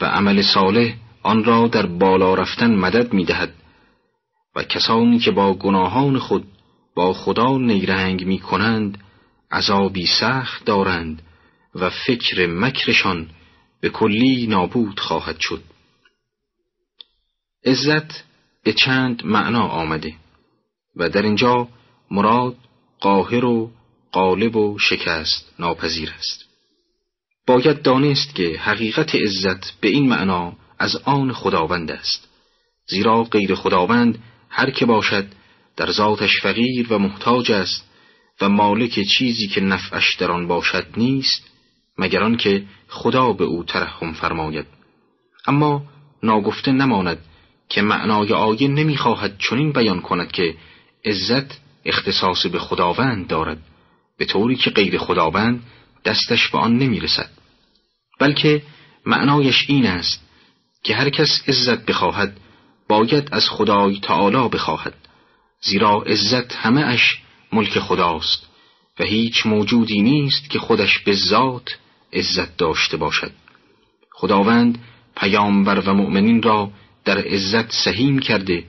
و 0.00 0.04
عمل 0.04 0.42
صالح 0.42 0.94
آن 1.22 1.44
را 1.44 1.68
در 1.68 1.86
بالا 1.86 2.34
رفتن 2.34 2.74
مدد 2.74 3.12
می 3.12 3.24
دهد 3.24 3.52
و 4.54 4.62
کسانی 4.62 5.18
که 5.18 5.30
با 5.30 5.54
گناهان 5.54 6.18
خود 6.18 6.46
با 6.94 7.12
خدا 7.12 7.58
نیرنگ 7.58 8.24
می 8.24 8.38
کنند 8.38 8.98
عذابی 9.50 10.06
سخت 10.06 10.64
دارند 10.64 11.22
و 11.74 11.90
فکر 11.90 12.46
مکرشان 12.46 13.30
به 13.80 13.88
کلی 13.88 14.46
نابود 14.46 15.00
خواهد 15.00 15.36
شد. 15.40 15.62
عزت 17.64 18.24
به 18.64 18.72
چند 18.72 19.26
معنا 19.26 19.62
آمده 19.62 20.14
و 20.96 21.08
در 21.08 21.22
اینجا 21.22 21.68
مراد 22.10 22.56
قاهر 23.00 23.44
و 23.44 23.70
قالب 24.12 24.56
و 24.56 24.78
شکست 24.78 25.54
ناپذیر 25.58 26.12
است. 26.18 26.44
باید 27.46 27.82
دانست 27.82 28.34
که 28.34 28.58
حقیقت 28.58 29.14
عزت 29.14 29.80
به 29.80 29.88
این 29.88 30.08
معنا 30.08 30.52
از 30.78 30.96
آن 30.96 31.32
خداوند 31.32 31.90
است 31.90 32.28
زیرا 32.86 33.22
غیر 33.22 33.54
خداوند 33.54 34.18
هر 34.56 34.70
که 34.70 34.86
باشد 34.86 35.26
در 35.76 35.90
ذاتش 35.90 36.40
فقیر 36.42 36.92
و 36.92 36.98
محتاج 36.98 37.52
است 37.52 37.90
و 38.40 38.48
مالک 38.48 39.00
چیزی 39.00 39.48
که 39.48 39.60
نفعش 39.60 40.14
در 40.14 40.30
آن 40.30 40.46
باشد 40.46 40.86
نیست 40.96 41.50
مگر 41.98 42.22
آنکه 42.22 42.62
خدا 42.88 43.32
به 43.32 43.44
او 43.44 43.64
ترحم 43.64 44.12
فرماید. 44.12 44.66
اما 45.46 45.82
ناگفته 46.22 46.72
نماند 46.72 47.18
که 47.68 47.82
معنای 47.82 48.32
آیه 48.32 48.68
نمی‌خواهد 48.68 49.38
چنین 49.38 49.72
بیان 49.72 50.00
کند 50.00 50.32
که 50.32 50.54
عزت 51.04 51.60
اختصاص 51.84 52.46
به 52.46 52.58
خداوند 52.58 53.26
دارد 53.26 53.58
به 54.18 54.24
طوری 54.24 54.56
که 54.56 54.70
غیر 54.70 54.98
خداوند 54.98 55.62
دستش 56.04 56.48
به 56.48 56.58
آن 56.58 56.78
نمی‌رسد. 56.78 57.30
بلکه 58.20 58.62
معنایش 59.06 59.64
این 59.68 59.86
است 59.86 60.28
که 60.82 60.94
هر 60.94 61.10
کس 61.10 61.42
عزت 61.48 61.86
بخواهد 61.86 62.40
باید 62.88 63.28
از 63.32 63.48
خدای 63.48 64.00
تعالی 64.00 64.48
بخواهد 64.48 64.94
زیرا 65.60 66.02
عزت 66.02 66.54
همه 66.54 66.80
اش 66.80 67.18
ملک 67.52 67.78
خداست 67.78 68.46
و 69.00 69.04
هیچ 69.04 69.46
موجودی 69.46 70.02
نیست 70.02 70.50
که 70.50 70.58
خودش 70.58 70.98
به 70.98 71.14
ذات 71.14 71.76
عزت 72.12 72.56
داشته 72.56 72.96
باشد. 72.96 73.32
خداوند 74.12 74.78
پیامبر 75.16 75.80
و 75.80 75.94
مؤمنین 75.94 76.42
را 76.42 76.70
در 77.04 77.18
عزت 77.18 77.72
سهیم 77.72 78.18
کرده 78.18 78.64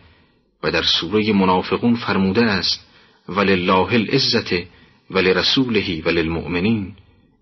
و 0.64 0.72
در 0.72 0.84
سوره 0.84 1.34
منافقون 1.34 1.96
فرموده 1.96 2.46
است 2.46 2.88
ولله 3.30 3.94
العزت 3.94 4.54
ولرسوله 5.12 6.02
وللمؤمنین. 6.06 6.96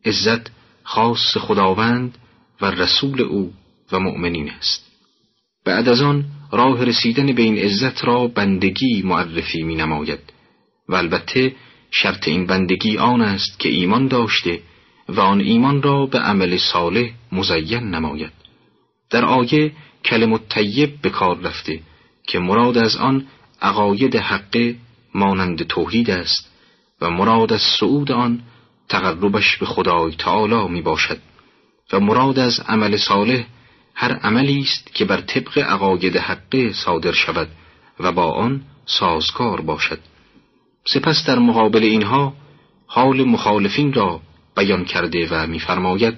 عزت 0.05 0.51
خاص 0.83 1.37
خداوند 1.37 2.17
و 2.61 2.65
رسول 2.65 3.21
او 3.21 3.53
و 3.91 3.99
مؤمنین 3.99 4.49
است. 4.49 4.91
بعد 5.65 5.89
از 5.89 6.01
آن 6.01 6.25
راه 6.53 6.83
رسیدن 6.85 7.35
به 7.35 7.41
این 7.41 7.57
عزت 7.57 8.05
را 8.05 8.27
بندگی 8.27 9.01
معرفی 9.01 9.63
می 9.63 9.75
نماید 9.75 10.19
و 10.89 10.95
البته 10.95 11.55
شرط 11.91 12.27
این 12.27 12.45
بندگی 12.45 12.97
آن 12.97 13.21
است 13.21 13.59
که 13.59 13.69
ایمان 13.69 14.07
داشته 14.07 14.59
و 15.09 15.19
آن 15.19 15.39
ایمان 15.41 15.81
را 15.81 16.05
به 16.05 16.19
عمل 16.19 16.57
صالح 16.57 17.09
مزین 17.31 17.83
نماید. 17.83 18.31
در 19.09 19.25
آیه 19.25 19.71
کلم 20.05 20.37
طیب 20.37 21.01
به 21.01 21.09
کار 21.09 21.39
رفته 21.39 21.79
که 22.27 22.39
مراد 22.39 22.77
از 22.77 22.95
آن 22.95 23.27
عقاید 23.61 24.15
حقه 24.15 24.75
مانند 25.15 25.63
توحید 25.63 26.11
است 26.11 26.51
و 27.01 27.09
مراد 27.09 27.53
از 27.53 27.61
صعود 27.79 28.11
آن 28.11 28.41
تقربش 28.89 29.57
به 29.57 29.65
خدای 29.65 30.11
تعالی 30.11 30.67
می 30.67 30.81
باشد 30.81 31.17
و 31.93 31.99
مراد 31.99 32.39
از 32.39 32.59
عمل 32.59 32.97
صالح 32.97 33.45
هر 33.95 34.13
عملی 34.13 34.59
است 34.59 34.93
که 34.93 35.05
بر 35.05 35.21
طبق 35.21 35.57
عقاید 35.57 36.17
حقه 36.17 36.73
صادر 36.73 37.11
شود 37.11 37.47
و 37.99 38.11
با 38.11 38.31
آن 38.31 38.61
سازگار 38.85 39.61
باشد 39.61 39.99
سپس 40.85 41.25
در 41.27 41.39
مقابل 41.39 41.83
اینها 41.83 42.33
حال 42.87 43.23
مخالفین 43.23 43.93
را 43.93 44.21
بیان 44.57 44.85
کرده 44.85 45.27
و 45.31 45.47
می‌فرماید 45.47 46.17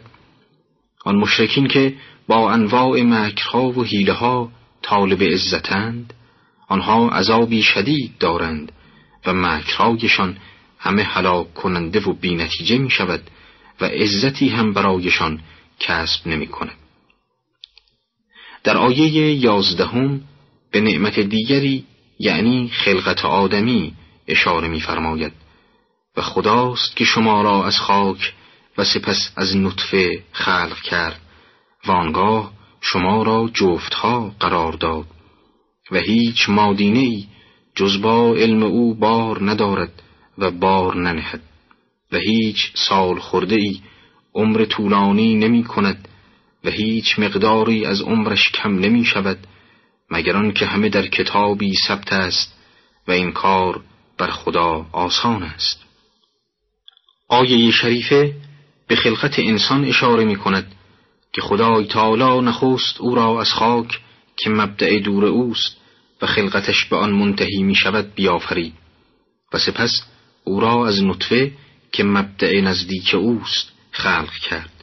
آن 1.05 1.15
مشرکین 1.15 1.67
که 1.67 1.93
با 2.27 2.51
انواع 2.51 3.01
مکرها 3.01 3.69
و 3.69 3.83
حیله 3.83 4.13
ها 4.13 4.51
طالب 4.81 5.23
عزتند 5.23 6.13
آنها 6.67 7.09
عذابی 7.09 7.61
شدید 7.61 8.17
دارند 8.19 8.71
و 9.25 9.33
مکرهایشان 9.33 10.37
همه 10.79 11.03
هلاک 11.03 11.53
کننده 11.53 11.99
و 11.99 12.13
بینتیجه 12.13 12.77
می 12.77 12.89
شود 12.89 13.21
و 13.81 13.85
عزتی 13.85 14.49
هم 14.49 14.73
برایشان 14.73 15.39
کسب 15.79 16.27
نمی 16.27 16.47
کند. 16.47 16.84
در 18.65 18.77
آیه 18.77 19.33
یازدهم 19.33 20.21
به 20.71 20.81
نعمت 20.81 21.19
دیگری 21.19 21.83
یعنی 22.19 22.71
خلقت 22.73 23.25
آدمی 23.25 23.93
اشاره 24.27 24.67
می‌فرماید. 24.67 25.31
و 26.17 26.21
خداست 26.21 26.95
که 26.95 27.05
شما 27.05 27.41
را 27.41 27.65
از 27.65 27.77
خاک 27.77 28.33
و 28.77 28.83
سپس 28.83 29.31
از 29.35 29.57
نطفه 29.57 30.23
خلق 30.31 30.81
کرد 30.81 31.19
و 31.87 31.91
آنگاه 31.91 32.51
شما 32.81 33.23
را 33.23 33.49
جفتها 33.53 34.35
قرار 34.39 34.73
داد. 34.73 35.05
و 35.91 35.97
هیچ 35.97 36.49
مادینه 36.49 36.99
ای 36.99 37.25
جز 37.75 38.01
با 38.01 38.35
علم 38.35 38.63
او 38.63 38.95
بار 38.95 39.51
ندارد 39.51 40.01
و 40.37 40.51
بار 40.51 40.95
ننهد. 40.95 41.41
و 42.11 42.17
هیچ 42.17 42.71
سال 42.73 43.19
خورده 43.19 43.55
ای 43.55 43.79
عمر 44.35 44.65
طولانی 44.65 45.35
نمی 45.35 45.63
کند 45.63 46.07
و 46.65 46.69
هیچ 46.69 47.19
مقداری 47.19 47.85
از 47.85 48.01
عمرش 48.01 48.51
کم 48.51 48.79
نمی 48.79 49.05
شود 49.05 49.37
مگر 50.11 50.51
که 50.51 50.65
همه 50.65 50.89
در 50.89 51.07
کتابی 51.07 51.73
ثبت 51.87 52.13
است 52.13 52.55
و 53.07 53.11
این 53.11 53.31
کار 53.31 53.81
بر 54.17 54.31
خدا 54.31 54.85
آسان 54.91 55.43
است. 55.43 55.83
آیه 57.29 57.71
شریفه 57.71 58.33
به 58.87 58.95
خلقت 58.95 59.39
انسان 59.39 59.85
اشاره 59.85 60.25
می 60.25 60.35
کند 60.35 60.75
که 61.33 61.41
خدای 61.41 61.85
تعالی 61.85 62.45
نخست 62.45 63.01
او 63.01 63.15
را 63.15 63.41
از 63.41 63.49
خاک 63.49 63.99
که 64.37 64.49
مبدع 64.49 64.99
دور 64.99 65.25
اوست 65.25 65.77
و 66.21 66.27
خلقتش 66.27 66.85
به 66.85 66.95
آن 66.95 67.11
منتهی 67.11 67.63
می 67.63 67.75
شود 67.75 68.13
بیافرید 68.15 68.73
و 69.53 69.59
سپس 69.59 70.01
او 70.43 70.59
را 70.59 70.87
از 70.87 71.03
نطفه 71.03 71.51
که 71.91 72.03
مبدع 72.03 72.61
نزدیک 72.61 73.15
اوست 73.15 73.71
خلق 73.91 74.31
کرد. 74.31 74.74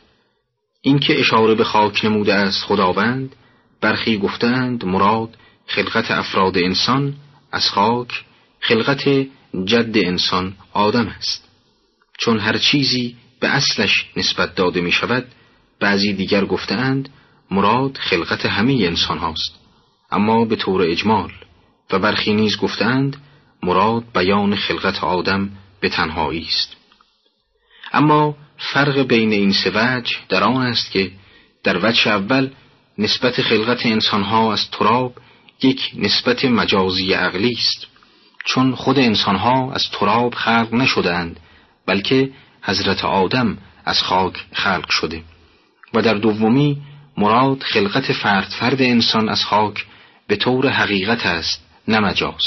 این 0.85 0.99
که 0.99 1.21
اشاره 1.21 1.55
به 1.55 1.65
خاک 1.65 2.05
نموده 2.05 2.35
است 2.35 2.65
خداوند 2.65 3.37
برخی 3.81 4.19
گفتند 4.19 4.85
مراد 4.85 5.37
خلقت 5.67 6.11
افراد 6.11 6.59
انسان 6.59 7.15
از 7.53 7.69
خاک 7.71 8.25
خلقت 8.61 9.09
جد 9.65 9.97
انسان 9.97 10.55
آدم 10.73 11.07
است. 11.07 11.49
چون 12.19 12.39
هر 12.39 12.59
چیزی 12.59 13.17
به 13.41 13.49
اصلش 13.49 14.07
نسبت 14.17 14.55
داده 14.55 14.81
می 14.81 14.93
شود 14.93 15.27
بعضی 15.81 16.13
دیگر 16.13 16.45
گفتند 16.45 17.09
مراد 17.51 17.97
خلقت 17.97 18.47
همه 18.47 18.73
انسان 18.73 19.19
هاست. 19.19 19.55
اما 20.11 20.45
به 20.45 20.57
طور 20.57 20.83
اجمال 20.83 21.33
و 21.91 21.99
برخی 21.99 22.35
نیز 22.35 22.57
گفتند 22.57 23.17
مراد 23.63 24.05
بیان 24.15 24.57
خلقت 24.57 25.05
آدم 25.05 25.51
به 25.81 25.89
تنهایی 25.89 26.47
است. 26.49 26.77
اما 27.93 28.37
فرق 28.73 29.03
بین 29.03 29.33
این 29.33 29.53
سه 29.53 29.71
وجه 29.75 30.17
در 30.29 30.45
آن 30.45 30.67
است 30.67 30.91
که 30.91 31.11
در 31.65 31.87
وجه 31.87 32.11
اول 32.11 32.51
نسبت 32.99 33.43
خلقت 33.43 33.87
انسانها 33.87 34.53
از 34.53 34.71
تراب 34.71 35.15
یک 35.63 35.91
نسبت 35.95 36.45
مجازی 36.45 37.13
عقلی 37.13 37.53
است. 37.59 37.87
چون 38.45 38.75
خود 38.75 38.99
انسانها 38.99 39.73
از 39.73 39.91
تراب 39.91 40.35
خلق 40.35 40.69
نشدند 40.75 41.41
بلکه 41.87 42.31
حضرت 42.63 43.05
آدم 43.05 43.59
از 43.85 44.03
خاک 44.03 44.45
خلق 44.53 44.91
شده. 44.91 45.23
و 45.95 46.03
در 46.03 46.15
دومی 46.15 46.83
مراد 47.17 47.63
خلقت 47.63 48.13
فرد 48.13 48.49
فرد 48.49 48.83
انسان 48.83 49.29
از 49.29 49.45
خاک 49.45 49.87
به 50.27 50.37
طور 50.37 50.69
حقیقت 50.69 51.27
است 51.27 51.67
نه 51.89 51.99
مجاز. 51.99 52.43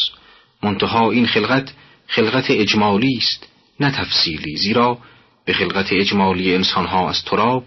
منتها 0.63 1.11
این 1.11 1.27
خلقت 1.27 1.73
خلقت 2.07 2.45
اجمالی 2.49 3.17
است 3.17 3.47
نه 3.79 3.91
تفصیلی 3.91 4.57
زیرا 4.57 4.99
به 5.45 5.53
خلقت 5.53 5.93
اجمالی 5.93 6.55
انسانها 6.55 7.09
از 7.09 7.23
تراب 7.23 7.63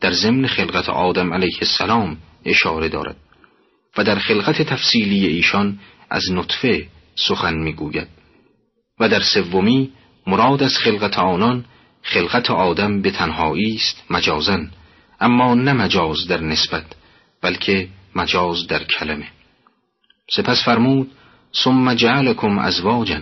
در 0.00 0.12
ضمن 0.12 0.46
خلقت 0.46 0.88
آدم 0.88 1.32
علیه 1.34 1.58
السلام 1.60 2.16
اشاره 2.44 2.88
دارد 2.88 3.16
و 3.96 4.04
در 4.04 4.18
خلقت 4.18 4.62
تفصیلی 4.62 5.26
ایشان 5.26 5.78
از 6.10 6.22
نطفه 6.32 6.86
سخن 7.14 7.54
می‌گوید 7.54 8.08
و 9.00 9.08
در 9.08 9.20
سومی 9.20 9.90
مراد 10.26 10.62
از 10.62 10.76
خلقت 10.76 11.18
آنان 11.18 11.64
خلقت 12.02 12.50
آدم 12.50 13.02
به 13.02 13.10
تنهایی 13.10 13.74
است 13.74 14.04
مجازن 14.10 14.70
اما 15.20 15.54
نه 15.54 15.72
مجاز 15.72 16.26
در 16.28 16.40
نسبت 16.40 16.84
بلکه 17.42 17.88
مجاز 18.14 18.66
در 18.66 18.84
کلمه. 18.84 19.28
سپس 20.30 20.64
فرمود 20.64 21.10
ثم 21.64 21.94
جعلکم 21.94 22.58
ازواجا. 22.58 23.20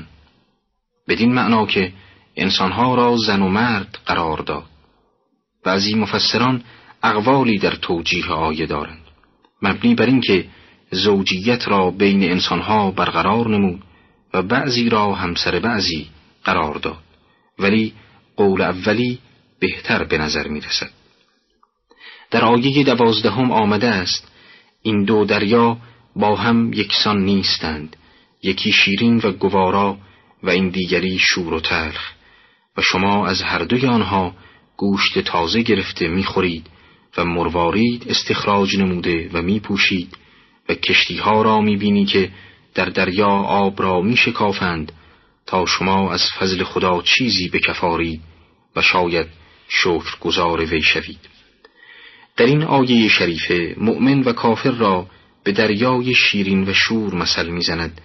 بدین 1.08 1.34
معنا 1.34 1.66
که 1.66 1.92
انسانها 2.36 2.94
را 2.94 3.16
زن 3.16 3.42
و 3.42 3.48
مرد 3.48 3.98
قرار 4.06 4.38
داد 4.38 4.64
بعضی 5.64 5.94
مفسران 5.94 6.62
اقوالی 7.02 7.58
در 7.58 7.74
توجیه 7.74 8.26
آیه 8.26 8.66
دارند. 8.66 9.00
مبنی 9.62 9.94
بر 9.94 10.06
اینکه 10.06 10.46
زوجیت 10.90 11.68
را 11.68 11.90
بین 11.90 12.22
انسانها 12.22 12.90
برقرار 12.90 13.48
نمود 13.48 13.82
و 14.34 14.42
بعضی 14.42 14.88
را 14.88 15.14
همسر 15.14 15.58
بعضی 15.58 16.08
قرار 16.44 16.74
داد. 16.74 17.02
ولی 17.58 17.92
قول 18.36 18.62
اولی 18.62 19.18
بهتر 19.60 20.04
به 20.04 20.18
نظر 20.18 20.48
می 20.48 20.60
رسد. 20.60 20.90
در 22.30 22.44
آیه 22.44 22.84
دوازدهم 22.84 23.52
آمده 23.52 23.88
است 23.88 24.28
این 24.82 25.04
دو 25.04 25.24
دریا 25.24 25.76
با 26.16 26.36
هم 26.36 26.72
یکسان 26.72 27.24
نیستند 27.24 27.96
یکی 28.42 28.72
شیرین 28.72 29.20
و 29.24 29.32
گوارا 29.32 29.98
و 30.42 30.50
این 30.50 30.68
دیگری 30.68 31.18
شور 31.18 31.54
و 31.54 31.60
تلخ. 31.60 32.12
و 32.76 32.82
شما 32.82 33.26
از 33.26 33.42
هر 33.42 33.64
دوی 33.64 33.86
آنها 33.86 34.34
گوشت 34.76 35.18
تازه 35.18 35.62
گرفته 35.62 36.08
می‌خورید 36.08 36.66
و 37.16 37.24
مروارید 37.24 38.06
استخراج 38.08 38.76
نموده 38.76 39.30
و 39.32 39.42
میپوشید 39.42 40.16
و 40.68 40.74
کشتیها 40.74 41.42
را 41.42 41.60
می‌بینی 41.60 42.04
که 42.04 42.30
در 42.74 42.84
دریا 42.84 43.28
آب 43.28 43.82
را 43.82 44.00
میشکافند 44.00 44.92
تا 45.46 45.66
شما 45.66 46.12
از 46.12 46.22
فضل 46.38 46.64
خدا 46.64 47.02
چیزی 47.02 47.48
بکفارید 47.48 48.20
و 48.76 48.82
شاید 48.82 49.26
شکر 49.68 50.18
گذار 50.20 50.64
وی 50.64 50.82
شوید. 50.82 51.28
در 52.36 52.46
این 52.46 52.62
آیه 52.62 53.08
شریفه 53.08 53.74
مؤمن 53.78 54.20
و 54.20 54.32
کافر 54.32 54.70
را 54.70 55.06
به 55.44 55.52
دریای 55.52 56.14
شیرین 56.14 56.68
و 56.68 56.74
شور 56.74 57.14
مثل 57.14 57.48
می‌زند 57.48 58.00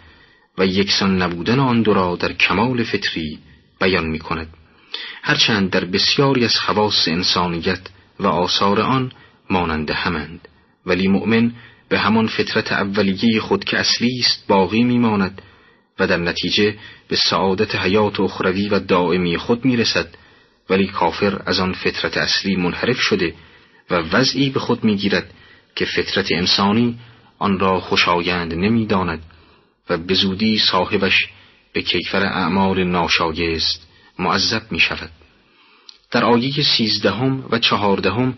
و 0.58 0.65
یکسان 0.65 1.21
نبودن 1.21 1.60
آن 1.60 1.82
دو 1.82 1.93
را 1.93 2.15
در 2.15 2.34
کمال 2.34 2.84
فطری 2.84 3.39
بیان 3.80 4.06
می 4.06 4.20
کند 4.20 4.48
هرچند 5.24 5.70
در 5.70 5.86
بسیاری 5.86 6.46
از 6.46 6.58
خواص 6.58 7.08
انسانیت 7.08 7.80
و 8.20 8.28
آثار 8.28 8.82
آن 8.82 9.12
مانند 9.50 9.92
همند 9.92 10.48
ولی 10.86 11.08
مؤمن 11.08 11.52
به 11.90 12.00
همان 12.00 12.28
فطرت 12.28 12.72
اولیه 12.72 13.40
خود 13.40 13.64
که 13.64 13.78
اصلی 13.78 14.20
است 14.20 14.48
باقی 14.48 14.84
میماند 14.84 15.42
و 16.00 16.08
در 16.08 16.18
نتیجه 16.18 16.76
به 17.08 17.16
سعادت 17.16 17.76
حیات 17.76 18.20
اخروی 18.20 18.70
و 18.70 18.80
دائمی 18.80 19.38
خود 19.38 19.66
می‌رسد 19.66 20.08
ولی 20.70 20.88
کافر 20.88 21.42
از 21.46 21.60
آن 21.60 21.74
فطرت 21.74 22.18
اصلی 22.18 22.56
منحرف 22.56 23.00
شده 23.00 23.34
و 23.90 23.96
وضعی 23.96 24.50
به 24.50 24.60
خود 24.60 24.84
می‌گیرد 24.84 25.34
که 25.76 25.86
فطرت 25.86 26.32
انسانی 26.32 27.00
آن 27.40 27.60
را 27.60 27.80
خوشایند 27.80 28.54
نمی‌داند 28.54 29.24
و 29.90 29.98
به 29.98 30.14
زودی 30.14 30.60
صاحبش 30.72 31.28
به 31.76 31.82
کیفر 31.82 32.26
اعمال 32.26 32.84
ناشایست 32.84 33.88
معذب 34.20 34.72
می 34.72 34.80
شود. 34.80 35.10
در 36.12 36.26
آیه 36.26 36.64
سیزدهم 36.64 37.46
و 37.50 37.60
چهاردهم 37.60 38.38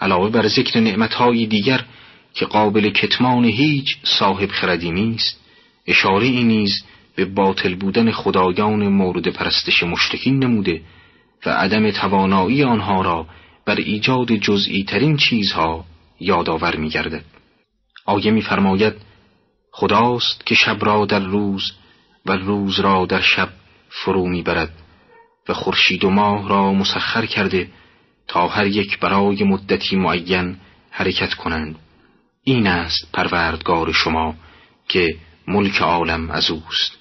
علاوه 0.00 0.30
بر 0.30 0.48
ذکر 0.48 0.80
نعمتهای 0.80 1.46
دیگر 1.46 1.84
که 2.34 2.46
قابل 2.46 2.90
کتمان 2.90 3.44
هیچ 3.44 3.96
صاحب 4.04 4.50
خردی 4.50 4.90
نیست 4.90 5.40
اشاره 5.86 6.26
ای 6.26 6.44
نیز 6.44 6.84
به 7.16 7.24
باطل 7.24 7.74
بودن 7.74 8.10
خدایان 8.10 8.88
مورد 8.88 9.28
پرستش 9.28 9.82
مشرکین 9.82 10.44
نموده 10.44 10.82
و 11.46 11.50
عدم 11.50 11.90
توانایی 11.90 12.64
آنها 12.64 13.02
را 13.02 13.26
بر 13.64 13.76
ایجاد 13.76 14.32
جزئی 14.32 14.84
ترین 14.84 15.16
چیزها 15.16 15.84
یادآور 16.20 16.76
می 16.76 16.88
گردد. 16.88 17.24
آیه 18.06 18.30
میفرماید 18.30 18.94
خداست 19.72 20.46
که 20.46 20.54
شب 20.54 20.84
را 20.84 21.06
در 21.06 21.20
روز 21.20 21.72
و 22.28 22.32
روز 22.32 22.80
را 22.80 23.06
در 23.06 23.20
شب 23.20 23.48
فرو 23.88 24.28
می‌برد 24.28 24.72
و 25.48 25.54
خورشید 25.54 26.04
و 26.04 26.10
ماه 26.10 26.48
را 26.48 26.72
مسخر 26.72 27.26
کرده 27.26 27.68
تا 28.28 28.48
هر 28.48 28.66
یک 28.66 28.98
برای 28.98 29.44
مدتی 29.44 29.96
معین 29.96 30.56
حرکت 30.90 31.34
کنند. 31.34 31.76
این 32.44 32.66
است 32.66 33.12
پروردگار 33.12 33.92
شما 33.92 34.34
که 34.88 35.16
ملک 35.48 35.82
عالم 35.82 36.30
از 36.30 36.50
اوست 36.50 36.98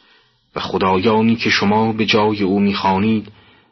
و 0.55 0.59
خدایانی 0.59 1.35
که 1.35 1.49
شما 1.49 1.93
به 1.93 2.05
جای 2.05 2.43
او 2.43 2.59
می‌خوانید 2.59 3.31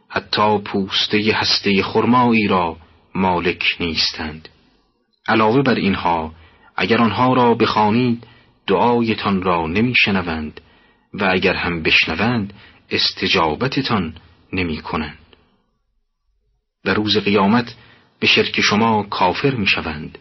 حتی 0.10 0.60
پوسته 0.60 1.34
هسته 1.34 1.84
خرمایی 1.84 2.48
را 2.48 2.78
مالک 3.16 3.76
نیستند. 3.80 4.50
علاوه 5.28 5.62
بر 5.62 5.76
اینها 5.76 6.34
اگر 6.76 7.02
آنها 7.02 7.34
را 7.34 7.54
بخوانید 7.54 8.28
دعایتان 8.68 9.42
را 9.42 9.68
نمیشنوند 9.68 10.62
و 11.20 11.30
اگر 11.32 11.54
هم 11.54 11.84
بشنوند 11.84 12.54
استجابتتان 12.92 14.16
نمی 14.54 14.78
کنند. 14.78 15.18
در 16.84 16.94
روز 16.94 17.18
قیامت 17.18 17.76
به 18.20 18.28
شرک 18.28 18.62
شما 18.62 19.04
کافر 19.04 19.56
می 19.56 19.68
شوند 19.68 20.18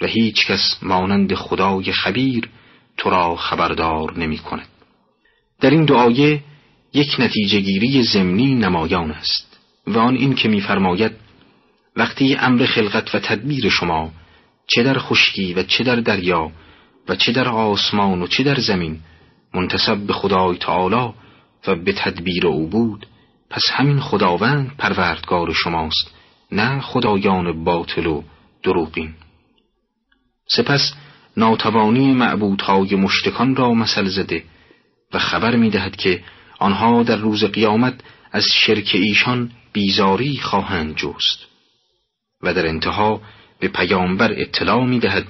و 0.00 0.06
هیچ 0.06 0.46
کس 0.46 0.78
مانند 0.82 1.34
خدای 1.34 1.92
خبیر 1.92 2.48
تو 2.96 3.10
را 3.10 3.36
خبردار 3.36 4.18
نمی 4.18 4.38
کند. 4.38 4.68
در 5.60 5.70
این 5.70 5.84
دعایه 5.84 6.42
یک 6.94 7.16
نتیجه 7.18 7.60
گیری 7.60 8.02
زمینی 8.02 8.54
نمایان 8.54 9.10
است 9.10 9.60
و 9.86 9.98
آن 9.98 10.16
این 10.16 10.34
که 10.34 10.48
میفرماید 10.48 11.12
وقتی 11.96 12.34
امر 12.34 12.66
خلقت 12.66 13.14
و 13.14 13.18
تدبیر 13.18 13.68
شما 13.68 14.12
چه 14.66 14.82
در 14.82 14.98
خشکی 14.98 15.54
و 15.54 15.62
چه 15.62 15.84
در 15.84 15.96
دریا 15.96 16.52
و 17.08 17.16
چه 17.16 17.32
در 17.32 17.48
آسمان 17.48 18.22
و 18.22 18.26
چه 18.26 18.42
در 18.42 18.60
زمین 18.60 19.00
منتصب 19.54 19.98
به 19.98 20.12
خدای 20.12 20.56
تعالی 20.56 21.12
و 21.66 21.74
به 21.74 21.92
تدبیر 21.92 22.46
او 22.46 22.68
بود. 22.68 23.06
پس 23.50 23.62
همین 23.72 24.00
خداوند 24.00 24.76
پروردگار 24.76 25.52
شماست 25.52 26.14
نه 26.52 26.80
خدایان 26.80 27.64
باطل 27.64 28.06
و 28.06 28.22
دروغین. 28.62 29.14
سپس 30.48 30.94
ناتوانی 31.36 32.12
معبودهای 32.12 32.96
مشتکان 32.96 33.56
را 33.56 33.74
مثل 33.74 34.08
زده 34.08 34.44
و 35.12 35.18
خبر 35.18 35.56
می 35.56 35.70
دهد 35.70 35.96
که 35.96 36.24
آنها 36.58 37.02
در 37.02 37.16
روز 37.16 37.44
قیامت 37.44 37.94
از 38.32 38.44
شرک 38.52 38.90
ایشان 38.94 39.50
بیزاری 39.72 40.38
خواهند 40.38 40.96
جست 40.96 41.38
و 42.42 42.54
در 42.54 42.66
انتها 42.66 43.20
به 43.60 43.68
پیامبر 43.68 44.32
اطلاع 44.32 44.84
می 44.84 44.98
دهد 44.98 45.26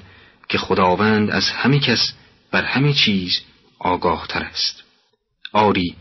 که 0.49 0.59
خداوند 0.59 1.31
از 1.31 1.51
همه 1.51 1.79
کس 1.81 2.13
بر 2.51 2.63
همه 2.63 2.93
چیز 2.93 3.41
آگاه 3.83 4.27
تر 4.29 4.43
است. 4.43 4.83
آری 5.53 5.95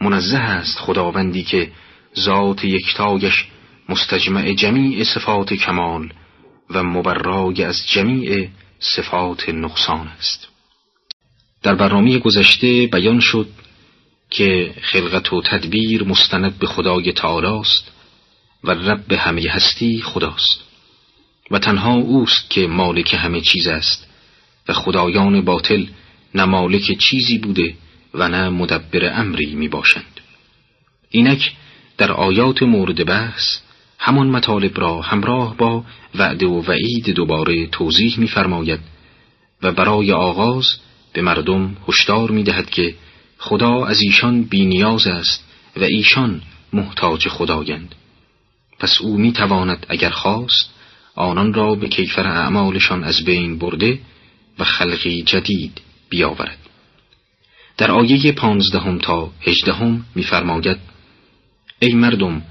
منزه 0.00 0.38
است 0.38 0.78
خداوندی 0.78 1.42
که 1.42 1.70
ذات 2.18 2.64
یکتایش 2.64 3.46
مستجمع 3.88 4.52
جمیع 4.52 5.04
صفات 5.04 5.54
کمال 5.54 6.12
و 6.70 6.82
مبرای 6.82 7.64
از 7.64 7.86
جمیع 7.86 8.48
صفات 8.78 9.48
نقصان 9.48 10.08
است. 10.08 10.48
در 11.62 11.74
برنامه 11.74 12.18
گذشته 12.18 12.86
بیان 12.86 13.20
شد 13.20 13.48
که 14.30 14.74
خلقت 14.82 15.32
و 15.32 15.42
تدبیر 15.42 16.04
مستند 16.04 16.58
به 16.58 16.66
خدای 16.66 17.12
تعالی 17.12 17.46
است 17.46 17.92
و 18.64 18.70
رب 18.70 19.12
همه 19.12 19.42
هستی 19.50 20.02
خداست 20.02 20.60
و 21.50 21.58
تنها 21.58 21.94
اوست 21.94 22.50
که 22.50 22.66
مالک 22.66 23.14
همه 23.14 23.40
چیز 23.40 23.66
است 23.66 24.06
و 24.68 24.72
خدایان 24.72 25.44
باطل 25.44 25.86
نه 26.34 26.44
مالک 26.44 26.98
چیزی 26.98 27.38
بوده 27.38 27.74
و 28.14 28.28
نه 28.28 28.48
مدبر 28.48 29.20
امری 29.20 29.54
می 29.54 29.68
باشند. 29.68 30.20
اینک 31.10 31.52
در 31.98 32.12
آیات 32.12 32.62
مورد 32.62 33.06
بحث 33.06 33.56
همان 33.98 34.26
مطالب 34.26 34.80
را 34.80 35.00
همراه 35.00 35.56
با 35.56 35.84
وعده 36.14 36.46
و 36.46 36.62
وعید 36.62 37.10
دوباره 37.10 37.66
توضیح 37.66 38.18
می‌فرماید 38.18 38.80
و 39.62 39.72
برای 39.72 40.12
آغاز 40.12 40.76
به 41.12 41.22
مردم 41.22 41.76
هشدار 41.88 42.30
می‌دهد 42.30 42.70
که 42.70 42.94
خدا 43.38 43.84
از 43.84 44.02
ایشان 44.02 44.42
بینیاز 44.42 45.06
است 45.06 45.44
و 45.76 45.84
ایشان 45.84 46.42
محتاج 46.72 47.28
خدایند. 47.28 47.94
پس 48.78 49.00
او 49.00 49.18
می‌تواند 49.18 49.86
اگر 49.88 50.10
خواست 50.10 50.70
آنان 51.14 51.54
را 51.54 51.74
به 51.74 51.88
کیفر 51.88 52.26
اعمالشان 52.26 53.04
از 53.04 53.24
بین 53.24 53.58
برده 53.58 53.98
و 54.58 54.64
خلقی 54.64 55.22
جدید 55.22 55.80
بیاورد. 56.08 56.58
در 57.76 57.90
آیه 57.90 58.32
پانزدهم 58.32 58.98
تا 58.98 59.30
هجدهم 59.40 60.04
میفرماید 60.14 60.78
ای 61.78 61.92
مردم 61.92 62.42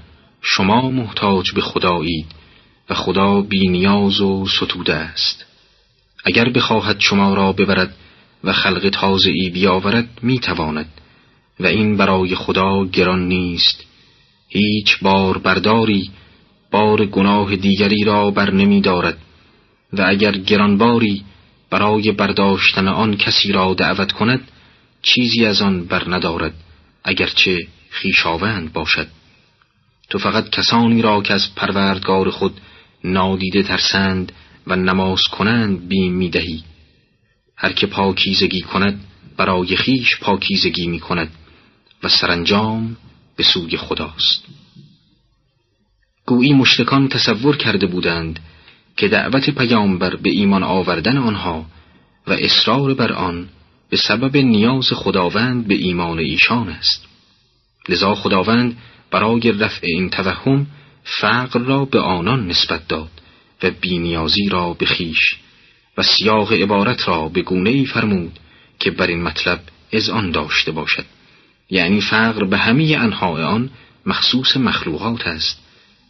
شما 0.42 0.90
محتاج 0.90 1.52
به 1.54 1.60
خدایید 1.60 2.26
و 2.90 2.94
خدا 2.94 3.40
بینیاز 3.40 4.20
و 4.20 4.46
ستوده 4.46 4.94
است. 4.94 5.46
اگر 6.24 6.48
بخواهد 6.48 7.00
شما 7.00 7.34
را 7.34 7.52
ببرد 7.52 7.96
و 8.44 8.52
خلق 8.52 8.88
تازه 8.88 9.30
ای 9.30 9.50
بیاورد 9.50 10.08
می‌تواند 10.22 10.88
و 11.60 11.66
این 11.66 11.96
برای 11.96 12.34
خدا 12.34 12.84
گران 12.84 13.28
نیست. 13.28 13.84
هیچ 14.48 14.98
بار 15.02 15.38
برداری 15.38 16.10
بار 16.70 17.06
گناه 17.06 17.56
دیگری 17.56 18.04
را 18.04 18.30
بر 18.30 18.50
نمی 18.50 18.80
دارد 18.80 19.18
و 19.92 20.04
اگر 20.08 20.32
گرانباری 20.32 21.24
برای 21.70 22.12
برداشتن 22.12 22.88
آن 22.88 23.16
کسی 23.16 23.52
را 23.52 23.74
دعوت 23.74 24.12
کند 24.12 24.50
چیزی 25.02 25.46
از 25.46 25.62
آن 25.62 25.84
بر 25.84 26.14
ندارد 26.14 26.54
اگرچه 27.04 27.66
خیشاوند 27.90 28.72
باشد. 28.72 29.08
تو 30.10 30.18
فقط 30.18 30.50
کسانی 30.50 31.02
را 31.02 31.22
که 31.22 31.34
از 31.34 31.54
پروردگار 31.54 32.30
خود 32.30 32.60
نادیده 33.04 33.62
ترسند 33.62 34.32
و 34.66 34.76
نماز 34.76 35.20
کنند 35.32 35.88
بیم 35.88 36.12
می‌دهی. 36.12 36.64
هر 37.56 37.72
که 37.72 37.86
پاکیزگی 37.86 38.60
کند 38.60 39.00
برای 39.36 39.76
خیش 39.76 40.16
پاکیزگی 40.20 40.86
می 40.86 41.00
کند 41.00 41.30
و 42.02 42.08
سرانجام 42.08 42.96
به 43.36 43.42
سوی 43.42 43.76
خداست. 43.76 44.44
گویی 46.26 46.52
مشتکان 46.52 47.08
تصور 47.08 47.56
کرده 47.56 47.86
بودند 47.86 48.40
که 48.96 49.08
دعوت 49.08 49.50
پیامبر 49.50 50.16
به 50.16 50.30
ایمان 50.30 50.62
آوردن 50.62 51.18
آنها 51.18 51.66
و 52.26 52.32
اصرار 52.32 52.94
بر 52.94 53.12
آن 53.12 53.48
به 53.90 53.96
سبب 53.96 54.36
نیاز 54.36 54.92
خداوند 54.92 55.68
به 55.68 55.74
ایمان 55.74 56.18
ایشان 56.18 56.68
است. 56.68 57.06
لذا 57.88 58.14
خداوند 58.14 58.76
برای 59.10 59.52
رفع 59.52 59.86
این 59.86 60.10
توهم 60.10 60.66
فقر 61.04 61.60
را 61.60 61.84
به 61.84 62.00
آنان 62.00 62.46
نسبت 62.46 62.88
داد 62.88 63.10
و 63.62 63.70
بینیازی 63.70 64.48
را 64.48 64.72
به 64.72 64.86
خیش 64.86 65.34
و 65.98 66.02
سیاق 66.02 66.52
عبارت 66.52 67.08
را 67.08 67.28
به 67.28 67.42
گونه 67.42 67.70
ای 67.70 67.86
فرمود 67.86 68.38
که 68.78 68.90
بر 68.90 69.06
این 69.06 69.22
مطلب 69.22 69.60
از 69.92 70.08
آن 70.08 70.30
داشته 70.30 70.72
باشد. 70.72 71.04
یعنی 71.70 72.00
فقر 72.00 72.44
به 72.44 72.58
همه 72.58 72.96
انهای 73.00 73.42
آن 73.42 73.70
مخصوص 74.06 74.56
مخلوقات 74.56 75.26
است 75.26 75.60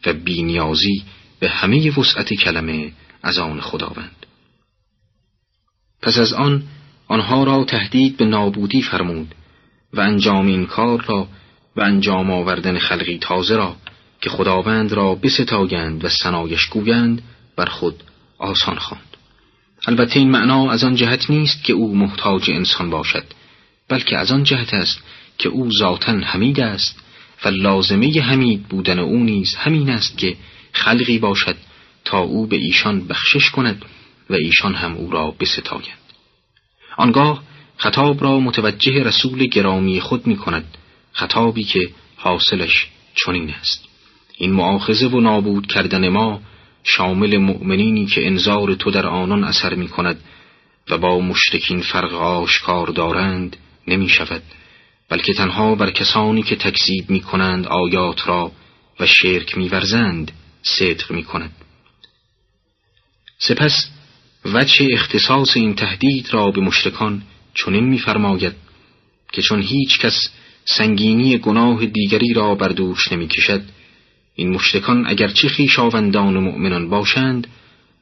و 0.07 0.13
بینیازی 0.13 1.05
به 1.41 1.49
همه 1.49 1.99
وسعت 1.99 2.35
کلمه 2.35 2.93
از 3.23 3.39
آن 3.39 3.61
خداوند 3.61 4.27
پس 6.03 6.19
از 6.19 6.33
آن 6.33 6.63
آنها 7.09 7.45
را 7.45 7.65
تهدید 7.65 8.17
به 8.17 8.25
نابودی 8.25 8.83
فرمود 8.83 9.35
و 9.93 10.01
انجام 10.01 10.47
این 10.47 10.67
کار 10.67 11.05
را 11.07 11.29
و 11.77 11.81
انجام 11.81 12.31
آوردن 12.31 12.79
خلقی 12.79 13.19
تازه 13.19 13.57
را 13.57 13.77
که 14.21 14.31
خداوند 14.31 14.93
را 14.93 15.15
بستایند 15.15 16.05
و 16.05 16.09
سنایش 16.09 16.67
گویند 16.67 17.23
بر 17.57 17.67
خود 17.67 18.03
آسان 18.39 18.79
خواند. 18.79 19.17
البته 19.87 20.19
این 20.19 20.31
معنا 20.31 20.71
از 20.71 20.85
آن 20.85 20.95
جهت 20.95 21.31
نیست 21.31 21.65
که 21.65 21.73
او 21.73 21.97
محتاج 21.97 22.51
انسان 22.51 22.91
باشد 22.91 23.25
بلکه 23.89 24.19
از 24.19 24.31
آن 24.31 24.45
جهت 24.45 24.75
است 24.75 25.03
که 25.39 25.49
او 25.49 25.71
ذاتا 25.79 26.13
حمید 26.13 26.61
است 26.61 26.99
و 27.45 27.49
لازمه 27.49 28.21
حمید 28.21 28.69
بودن 28.69 28.99
او 28.99 29.17
نیز 29.17 29.55
همین 29.55 29.91
است 29.91 30.19
که 30.19 30.37
خلقی 30.77 31.19
باشد 31.19 31.57
تا 32.05 32.19
او 32.19 32.47
به 32.47 32.57
ایشان 32.57 33.07
بخشش 33.07 33.51
کند 33.51 33.85
و 34.31 34.35
ایشان 34.35 34.75
هم 34.75 34.95
او 34.97 35.11
را 35.11 35.35
بستایند. 35.41 36.07
آنگاه 36.97 37.43
خطاب 37.77 38.23
را 38.23 38.41
متوجه 38.41 39.03
رسول 39.03 39.47
گرامی 39.47 40.01
خود 40.01 40.27
می 40.27 40.37
کند. 40.37 40.79
خطابی 41.13 41.65
که 41.65 41.91
حاصلش 42.17 42.89
چنین 43.15 43.51
است. 43.51 43.85
این 44.39 44.53
معاخزه 44.53 45.07
و 45.07 45.21
نابود 45.21 45.67
کردن 45.67 46.09
ما 46.09 46.41
شامل 46.85 47.37
مؤمنینی 47.37 48.07
که 48.07 48.27
انظار 48.27 48.75
تو 48.75 48.91
در 48.91 49.07
آنان 49.07 49.45
اثر 49.45 49.75
می 49.75 49.89
کند 49.89 50.21
و 50.91 50.99
با 50.99 51.21
مشتکین 51.21 51.81
فرق 51.81 52.15
آشکار 52.15 52.87
دارند 52.87 53.57
نمی 53.89 54.09
شود 54.09 54.43
بلکه 55.09 55.35
تنها 55.35 55.75
بر 55.75 55.91
کسانی 55.91 56.43
که 56.43 56.57
تکذیب 56.57 57.11
می 57.11 57.21
کنند 57.21 57.67
آیات 57.67 58.29
را 58.29 58.53
و 59.01 59.07
شرک 59.07 59.59
می 59.59 59.69
ورزند 59.69 60.33
صدق 60.67 61.11
می 61.11 61.25
کند 61.25 61.53
سپس 63.39 63.91
وجه 64.45 64.89
اختصاص 64.93 65.57
این 65.57 65.75
تهدید 65.75 66.35
را 66.35 66.51
به 66.51 66.61
مشتکان 66.61 67.23
چنین 67.55 67.85
می‌فرماید 67.85 68.55
که 69.33 69.43
چون 69.43 69.63
هیچ 69.63 69.99
کس 69.99 70.29
سنگینی 70.65 71.39
گناه 71.39 71.87
دیگری 71.87 72.33
را 72.33 72.55
بر 72.55 72.69
دوش 72.69 73.13
نمی 73.13 73.29
کشد 73.29 73.63
این 74.35 74.51
مشتکان 74.51 75.07
اگرچه 75.07 75.49
خیشاوندان 75.49 76.37
و 76.37 76.41
مؤمنان 76.41 76.89
باشند 76.89 77.47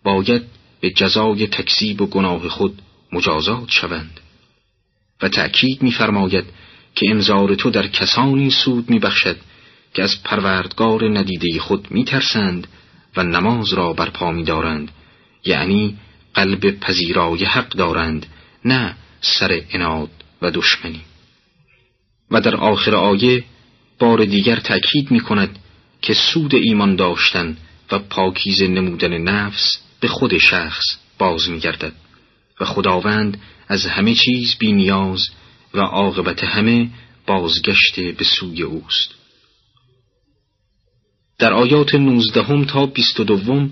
باید 0.04 0.42
به 0.80 0.90
جزای 0.90 1.46
تکذیب 1.46 2.02
و 2.02 2.06
گناه 2.06 2.48
خود 2.48 2.82
مجازات 3.12 3.70
شوند. 3.70 4.20
و 5.22 5.28
تأکید 5.28 5.82
می‌فرماید 5.82 6.44
که 6.94 7.10
انذار 7.10 7.54
تو 7.54 7.70
در 7.70 7.86
کسانی 7.86 8.50
سود 8.50 8.90
میبخشد 8.90 9.36
که 9.94 10.02
از 10.02 10.22
پروردگار 10.22 11.18
ندیده 11.18 11.60
خود 11.60 11.90
میترسند 11.90 12.66
و 13.16 13.22
نماز 13.22 13.72
را 13.72 13.92
برپا 13.92 14.30
میدارند. 14.30 14.90
یعنی 15.44 15.98
قلب 16.34 16.80
پذیرای 16.80 17.44
حق 17.44 17.68
دارند 17.68 18.26
نه 18.64 18.96
سر 19.20 19.62
اناد 19.70 20.10
و 20.42 20.50
دشمنی. 20.50 21.00
و 22.30 22.40
در 22.40 22.56
آخر 22.56 22.94
آیه 22.94 23.44
بار 23.98 24.24
دیگر 24.24 24.56
تأکید 24.56 25.10
می 25.10 25.20
کند 25.20 25.58
که 26.02 26.14
سود 26.14 26.54
ایمان 26.54 26.96
داشتن 26.96 27.56
و 27.92 27.98
پاکیز 27.98 28.62
نمودن 28.62 29.18
نفس 29.18 29.78
به 30.00 30.08
خود 30.08 30.38
شخص 30.38 30.84
باز 31.18 31.50
می 31.50 31.58
گردد 31.58 31.92
و 32.60 32.64
خداوند 32.64 33.40
از 33.68 33.86
همه 33.86 34.14
چیز 34.14 34.56
بی 34.58 34.72
نیاز 34.72 35.28
و 35.74 35.80
عاقبت 35.80 36.44
همه 36.44 36.88
بازگشت 37.26 38.00
به 38.00 38.24
سوی 38.24 38.62
اوست. 38.62 39.23
در 41.38 41.52
آیات 41.52 41.94
نوزدهم 41.94 42.64
تا 42.64 42.86
بیست 42.86 43.20
و 43.20 43.24
دوم 43.24 43.70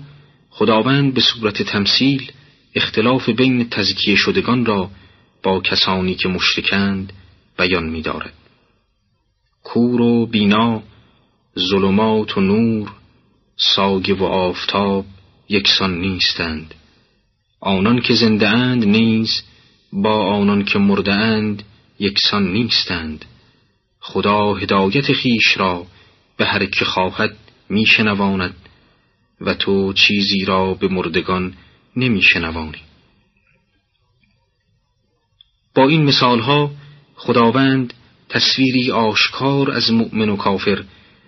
خداوند 0.49 1.13
به 1.13 1.21
صورت 1.21 1.61
تمثیل 1.61 2.31
اختلاف 2.75 3.29
بین 3.29 3.69
تزکیه 3.69 4.15
شدگان 4.15 4.65
را 4.65 4.89
با 5.43 5.61
کسانی 5.61 6.15
که 6.15 6.29
مشتکند 6.29 7.13
بیان 7.57 7.89
می 7.89 8.01
دارد. 8.01 8.33
کور 9.63 10.01
و 10.01 10.25
بینا 10.25 10.83
ظلمات 11.59 12.37
و 12.37 12.41
نور 12.41 12.91
ساگ 13.57 14.15
و 14.19 14.23
آفتاب 14.23 15.05
یکسان 15.49 16.01
نیستند 16.01 16.75
آنان 17.59 18.01
که 18.01 18.13
زنده 18.13 18.49
اند 18.49 18.85
نیز 18.85 19.43
با 19.93 20.25
آنان 20.25 20.65
که 20.65 20.79
مرده 20.79 21.13
اند 21.13 21.63
یکسان 21.99 22.53
نیستند 22.53 23.25
خدا 23.99 24.53
هدایت 24.53 25.13
خیش 25.13 25.57
را 25.57 25.85
به 26.37 26.45
هر 26.45 26.65
که 26.65 26.85
خواهد 26.85 27.37
میشنواند 27.69 28.55
و 29.41 29.53
تو 29.53 29.93
چیزی 29.93 30.45
را 30.45 30.73
به 30.73 30.87
مردگان 30.87 31.53
نمیشنوانی. 31.95 32.81
با 35.75 35.87
این 35.87 36.03
مثالها 36.03 36.71
خداوند 37.15 37.93
تصویری 38.29 38.91
آشکار 38.91 39.71
از 39.71 39.91
مؤمن 39.91 40.29
و 40.29 40.35
کافر 40.35 40.83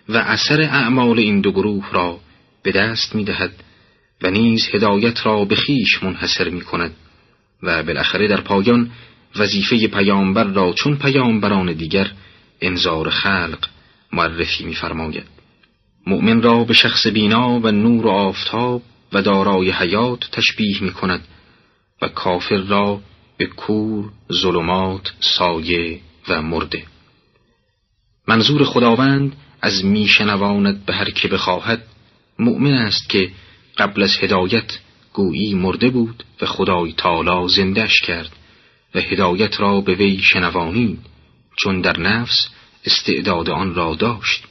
و 0.10 0.18
اثر 0.18 0.62
اعمال 0.62 1.20
این 1.20 1.42
دو 1.42 1.52
گروه 1.52 1.92
را 1.92 2.20
به 2.64 2.72
دست 2.72 3.16
می 3.16 3.24
دهد 3.24 3.64
و 4.22 4.32
نیز 4.32 4.70
هدایت 4.74 5.26
را 5.26 5.46
به 5.46 5.56
خیش 5.56 6.04
منحصر 6.04 6.50
می 6.50 6.62
کند 6.62 6.96
و 7.64 7.84
بالاخره 7.84 8.28
در 8.28 8.42
پایان 8.42 8.92
وظیفه 9.36 9.88
پیامبر 9.88 10.44
را 10.44 10.74
چون 10.74 10.98
پیامبران 10.98 11.74
دیگر 11.74 12.12
انذار 12.62 13.10
خلق 13.10 13.68
معرفی 14.14 14.66
می‌فرماید. 14.66 15.35
مؤمن 16.08 16.42
را 16.42 16.64
به 16.64 16.74
شخص 16.74 17.08
بینا 17.08 17.60
و 17.60 17.72
نور 17.72 18.06
و 18.06 18.10
آفتاب 18.10 18.82
و 19.14 19.22
دارای 19.22 19.72
حیات 19.72 20.32
تشبیه 20.32 20.84
می 20.84 20.92
کند 20.92 21.28
و 22.02 22.08
کافر 22.08 22.58
را 22.58 23.02
به 23.38 23.46
کور، 23.46 24.12
ظلمات، 24.34 25.14
سایه 25.20 26.00
و 26.28 26.42
مرده. 26.42 26.84
منظور 28.28 28.64
خداوند 28.64 29.36
از 29.62 29.86
میشنواند 29.86 30.86
به 30.86 30.94
هر 30.94 31.10
که 31.10 31.28
بخواهد 31.28 31.84
مؤمن 32.40 32.74
است 32.74 33.10
که 33.10 33.32
قبل 33.78 34.04
از 34.04 34.18
هدایت 34.22 34.80
گویی 35.14 35.54
مرده 35.54 35.90
بود 35.90 36.24
و 36.42 36.46
خدای 36.46 36.94
تالا 36.94 37.48
زندش 37.48 38.02
کرد 38.02 38.32
و 38.96 39.00
هدایت 39.00 39.60
را 39.60 39.82
به 39.82 39.96
وی 39.96 40.18
شنوانید 40.18 41.00
چون 41.58 41.82
در 41.82 42.00
نفس 42.00 42.48
استعداد 42.86 43.50
آن 43.50 43.76
را 43.76 43.96
داشت. 43.96 44.44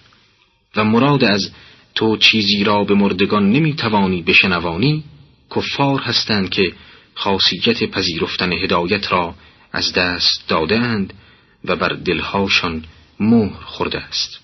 و 0.76 0.84
مراد 0.84 1.24
از 1.24 1.50
تو 1.94 2.16
چیزی 2.16 2.64
را 2.64 2.84
به 2.84 2.94
مردگان 2.94 3.52
نمی‌توانی 3.52 4.22
بشنوانی 4.22 5.04
کفار 5.56 6.00
هستند 6.00 6.50
که 6.50 6.72
خاصیت 7.14 7.90
پذیرفتن 7.90 8.52
هدایت 8.52 9.12
را 9.12 9.34
از 9.72 9.92
دست 9.92 10.48
داده 10.48 10.78
اند 10.78 11.12
و 11.64 11.76
بر 11.76 11.88
دلهاشان 11.88 12.84
مهر 13.20 13.62
خورده 13.64 13.98
است. 13.98 14.40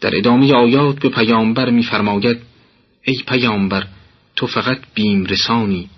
در 0.00 0.16
ادامه 0.16 0.52
آیات 0.52 0.98
به 0.98 1.08
پیامبر 1.08 1.70
میفرماید 1.70 2.38
ای 3.02 3.22
پیامبر 3.26 3.86
تو 4.36 4.46
فقط 4.46 4.78
بیم 4.94 5.24
رسانی 5.24 5.90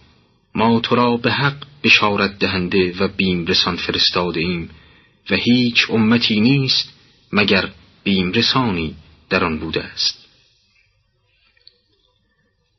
ما 0.54 0.80
تو 0.80 0.94
را 0.94 1.16
به 1.16 1.32
حق 1.32 1.56
بشارت 1.82 2.38
دهنده 2.38 2.94
و 2.98 3.08
بیم 3.08 3.46
رسان 3.46 3.76
فرستاده 3.76 4.40
ایم 4.40 4.70
و 5.30 5.34
هیچ 5.34 5.90
امتی 5.90 6.40
نیست 6.40 6.94
مگر 7.32 7.68
بیم 8.04 8.32
رسانی 8.32 8.94
در 9.30 9.44
آن 9.44 9.58
بوده 9.58 9.84
است. 9.84 10.24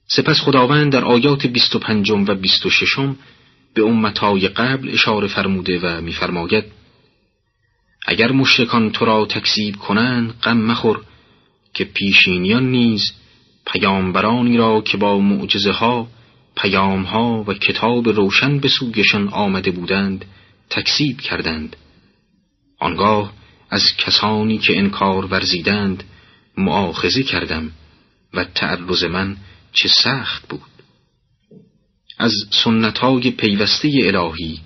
سپس 0.08 0.42
خداوند 0.42 0.92
در 0.92 1.06
آیات 1.06 1.46
25 1.46 2.12
و 2.12 2.36
26 2.36 2.96
به 3.74 3.84
امتهای 3.84 4.48
قبل 4.48 4.90
اشاره 4.90 5.28
فرموده 5.28 5.80
و 5.80 6.02
میفرماید 6.02 6.64
اگر 8.08 8.32
مشرکان 8.32 8.92
تو 8.92 9.06
را 9.06 9.26
تکذیب 9.26 9.76
کنند 9.76 10.34
غم 10.44 10.58
مخور 10.58 11.02
که 11.74 11.84
پیشینیان 11.84 12.72
نیز 12.72 13.12
پیامبرانی 13.66 14.58
را 14.58 14.82
که 14.82 14.98
با 14.98 15.20
معجزه 15.20 15.72
ها 15.72 16.08
پیام 16.58 17.04
ها 17.04 17.44
و 17.48 17.54
کتاب 17.54 18.10
روشن 18.10 18.60
به 18.60 18.68
سویشان 18.68 19.28
آمده 19.28 19.72
بودند 19.72 20.26
تکذیب 20.70 21.22
کردند. 21.22 21.76
آنگاه 22.80 23.34
از 23.70 23.84
کسانی 23.98 24.58
که 24.58 24.78
انکار 24.78 25.26
ورزیدند 25.26 26.04
معاخذه 26.58 27.24
کردم 27.24 27.72
و 28.34 28.44
تعرض 28.44 29.04
من 29.04 29.38
چه 29.74 29.90
سخت 29.90 30.48
بود. 30.50 30.62
از 32.18 32.34
سنتهای 32.64 33.32
پیوسته 33.32 33.92
الهی 34.04 34.60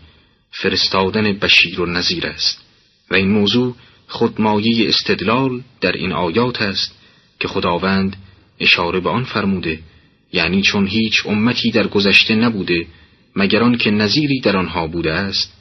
فرستادن 0.52 1.34
بشیر 1.34 1.82
و 1.82 1.86
نظیر 1.86 2.28
است 2.28 2.62
و 3.12 3.16
این 3.16 3.30
موضوع 3.30 3.76
خودمایه 4.08 4.90
استدلال 4.90 5.62
در 5.82 5.92
این 5.92 6.12
آیات 6.12 6.62
است 6.62 6.96
که 7.40 7.48
خداوند 7.48 8.16
اشاره 8.60 9.00
به 9.00 9.10
آن 9.10 9.24
فرموده 9.24 9.80
یعنی 10.34 10.62
چون 10.62 10.88
هیچ 10.88 11.26
امتی 11.26 11.72
در 11.72 11.88
گذشته 11.88 12.36
نبوده 12.36 12.88
مگر 13.36 13.76
که 13.76 13.92
نظیری 13.92 14.40
در 14.40 14.58
آنها 14.58 14.88
بوده 14.88 15.14
است 15.14 15.59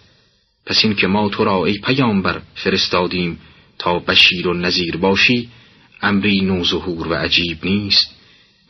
پس 0.67 0.85
این 0.85 0.95
که 0.95 1.07
ما 1.07 1.29
تو 1.29 1.45
را 1.45 1.65
ای 1.65 1.79
پیامبر 1.79 2.41
فرستادیم 2.55 3.39
تا 3.79 3.99
بشیر 3.99 4.49
و 4.49 4.55
نظیر 4.55 4.97
باشی 4.97 5.49
امری 6.03 6.41
نوظهور 6.41 7.09
و 7.09 7.15
عجیب 7.15 7.59
نیست. 7.65 8.15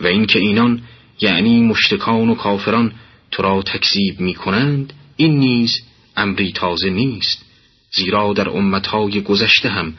و 0.00 0.06
اینکه 0.06 0.38
اینان 0.38 0.82
یعنی 1.20 1.60
مشتکان 1.60 2.28
و 2.28 2.34
کافران 2.34 2.92
تو 3.30 3.42
را 3.42 3.62
تکذیب 3.62 4.20
می 4.20 4.34
کنند 4.34 4.92
این 5.16 5.38
نیز 5.38 5.82
امری 6.16 6.52
تازه 6.52 6.90
نیست. 6.90 7.44
زیرا 7.92 8.32
در 8.32 8.48
امتهای 8.48 9.20
گذشته 9.20 9.68
هم 9.68 9.94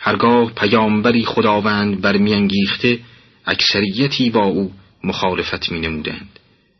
هرگاه 0.00 0.52
پیامبری 0.52 1.24
خداوند 1.24 2.00
برمیانگیخته 2.00 2.98
اکثریتی 3.46 4.30
با 4.30 4.44
او 4.44 4.72
مخالفت 5.04 5.72
می 5.72 5.80
نمودند 5.80 6.38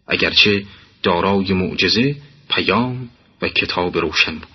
اگرچه 0.09 0.65
دارای 1.03 1.53
معجزه 1.53 2.17
پیام 2.49 3.09
و 3.43 3.49
کتاب 3.49 3.99
روشن 3.99 4.35
بود. 4.35 4.54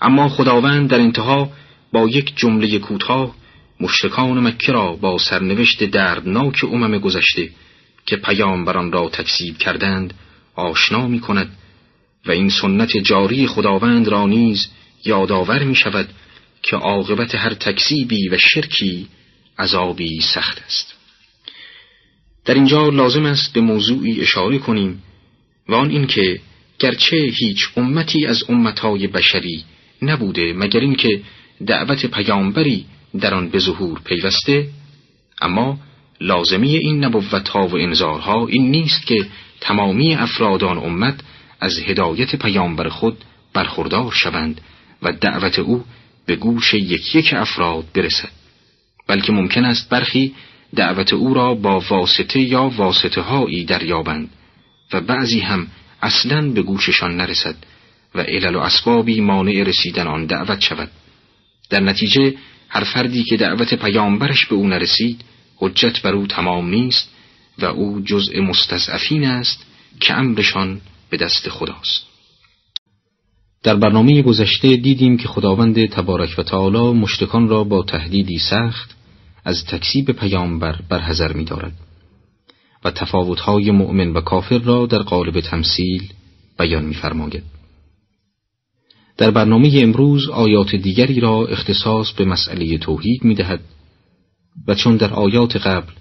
اما 0.00 0.28
خداوند 0.28 0.90
در 0.90 1.00
انتها 1.00 1.50
با 1.92 2.08
یک 2.08 2.36
جمله 2.36 2.78
کوتاه 2.78 3.34
مشرکان 3.80 4.38
مکه 4.38 4.72
را 4.72 4.96
با 4.96 5.18
سرنوشت 5.18 5.84
دردناک 5.84 6.64
امم 6.64 6.98
گذشته 6.98 7.50
که 8.06 8.16
پیامبران 8.16 8.92
را 8.92 9.08
تکذیب 9.08 9.58
کردند 9.58 10.14
آشنا 10.54 11.06
می 11.06 11.20
کند 11.20 11.56
و 12.26 12.30
این 12.30 12.48
سنت 12.48 12.96
جاری 12.96 13.46
خداوند 13.46 14.08
را 14.08 14.26
نیز 14.26 14.68
یادآور 15.04 15.64
می 15.64 15.74
شود 15.74 16.08
که 16.62 16.76
عاقبت 16.76 17.34
هر 17.34 17.54
تکذیبی 17.54 18.28
و 18.28 18.38
شرکی 18.38 19.08
عذابی 19.58 20.20
سخت 20.20 20.62
است. 20.66 20.94
در 22.44 22.54
اینجا 22.54 22.88
لازم 22.88 23.26
است 23.26 23.52
به 23.52 23.60
موضوعی 23.60 24.20
اشاره 24.20 24.58
کنیم 24.58 25.02
و 25.68 25.74
آن 25.74 25.90
اینکه 25.90 26.40
گرچه 26.78 27.16
هیچ 27.16 27.68
امتی 27.76 28.26
از 28.26 28.44
امتهای 28.48 29.06
بشری 29.06 29.64
نبوده 30.02 30.52
مگر 30.52 30.80
اینکه 30.80 31.20
دعوت 31.66 32.06
پیامبری 32.06 32.84
در 33.20 33.34
آن 33.34 33.48
به 33.48 33.58
ظهور 33.58 34.00
پیوسته؟ 34.04 34.68
اما 35.40 35.78
لازمی 36.20 36.76
این 36.76 37.04
نبوتها 37.04 37.68
و 37.68 37.76
انذارها 37.76 38.46
این 38.46 38.70
نیست 38.70 39.06
که 39.06 39.26
تمامی 39.60 40.14
افرادان 40.14 40.78
امت 40.78 41.20
از 41.60 41.78
هدایت 41.78 42.36
پیامبر 42.36 42.88
خود 42.88 43.24
برخوردار 43.54 44.12
شوند 44.12 44.60
و 45.02 45.12
دعوت 45.12 45.58
او 45.58 45.84
به 46.26 46.36
گوش 46.36 46.74
یک 46.74 47.14
یک 47.14 47.34
افراد 47.34 47.84
برسد. 47.94 48.28
بلکه 49.06 49.32
ممکن 49.32 49.64
است 49.64 49.88
برخی 49.88 50.34
دعوت 50.76 51.12
او 51.12 51.34
را 51.34 51.54
با 51.54 51.82
واسطه 51.90 52.40
یا 52.40 52.62
واسطه 52.62 53.20
هایی 53.20 53.64
دریابند 53.64 54.30
و 54.92 55.00
بعضی 55.00 55.40
هم 55.40 55.66
اصلا 56.02 56.50
به 56.50 56.62
گوششان 56.62 57.16
نرسد. 57.16 57.56
و 58.16 58.20
علل 58.20 58.54
و 58.56 58.58
اسبابی 58.58 59.20
مانع 59.20 59.62
رسیدن 59.62 60.06
آن 60.06 60.26
دعوت 60.26 60.60
شود 60.60 60.90
در 61.70 61.80
نتیجه 61.80 62.34
هر 62.68 62.84
فردی 62.84 63.24
که 63.24 63.36
دعوت 63.36 63.74
پیامبرش 63.74 64.46
به 64.46 64.54
او 64.54 64.66
نرسید 64.66 65.20
حجت 65.56 66.02
بر 66.02 66.12
او 66.12 66.26
تمام 66.26 66.70
نیست 66.70 67.10
و 67.58 67.64
او 67.64 68.00
جزء 68.00 68.40
مستضعفین 68.40 69.24
است 69.24 69.66
که 70.00 70.14
امرشان 70.14 70.80
به 71.10 71.16
دست 71.16 71.48
خداست 71.48 72.06
در 73.62 73.76
برنامه 73.76 74.22
گذشته 74.22 74.76
دیدیم 74.76 75.16
که 75.16 75.28
خداوند 75.28 75.86
تبارک 75.86 76.34
و 76.38 76.42
تعالی 76.42 76.78
مشتکان 76.78 77.48
را 77.48 77.64
با 77.64 77.82
تهدیدی 77.82 78.38
سخت 78.38 78.96
از 79.44 79.64
تکسیب 79.64 80.10
پیامبر 80.10 80.78
برحضر 80.88 81.32
می 81.32 81.44
دارد 81.44 81.72
و 82.84 82.90
تفاوتهای 82.90 83.70
مؤمن 83.70 84.12
و 84.12 84.20
کافر 84.20 84.58
را 84.58 84.86
در 84.86 84.98
قالب 84.98 85.40
تمثیل 85.40 86.02
بیان 86.58 86.84
می 86.84 86.94
فرماید. 86.94 87.55
در 89.16 89.30
برنامه 89.30 89.70
امروز 89.82 90.28
آیات 90.28 90.74
دیگری 90.74 91.20
را 91.20 91.46
اختصاص 91.46 92.12
به 92.12 92.24
مسئله 92.24 92.78
توحید 92.78 93.24
می 93.24 93.34
دهد 93.34 93.60
و 94.68 94.74
چون 94.74 94.96
در 94.96 95.12
آیات 95.12 95.56
قبل 95.56 95.92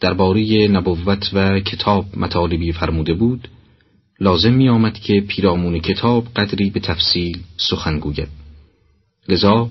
درباره 0.00 0.68
نبوت 0.68 1.30
و 1.32 1.60
کتاب 1.60 2.06
مطالبی 2.16 2.72
فرموده 2.72 3.14
بود 3.14 3.48
لازم 4.20 4.52
می 4.52 4.68
آمد 4.68 4.98
که 4.98 5.20
پیرامون 5.20 5.78
کتاب 5.78 6.26
قدری 6.36 6.70
به 6.70 6.80
تفصیل 6.80 7.38
سخن 7.56 7.98
گوید. 7.98 8.28
لذا 9.28 9.70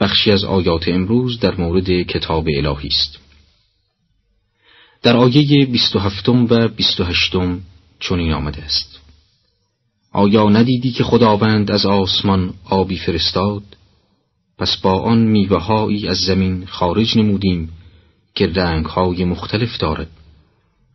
بخشی 0.00 0.30
از 0.30 0.44
آیات 0.44 0.88
امروز 0.88 1.40
در 1.40 1.54
مورد 1.54 2.02
کتاب 2.02 2.48
الهی 2.56 2.88
است. 2.88 3.18
در 5.02 5.16
آیه 5.16 5.66
27 5.66 6.28
و 6.28 6.68
28 6.68 7.32
چنین 8.00 8.32
آمده 8.32 8.62
است. 8.62 8.91
آیا 10.12 10.48
ندیدی 10.48 10.90
که 10.90 11.04
خداوند 11.04 11.70
از 11.70 11.86
آسمان 11.86 12.54
آبی 12.64 12.98
فرستاد؟ 12.98 13.62
پس 14.58 14.76
با 14.76 14.98
آن 14.98 15.18
میوههایی 15.18 16.08
از 16.08 16.18
زمین 16.18 16.66
خارج 16.66 17.18
نمودیم 17.18 17.68
که 18.34 18.46
رنگهای 18.46 19.24
مختلف 19.24 19.78
دارد 19.78 20.10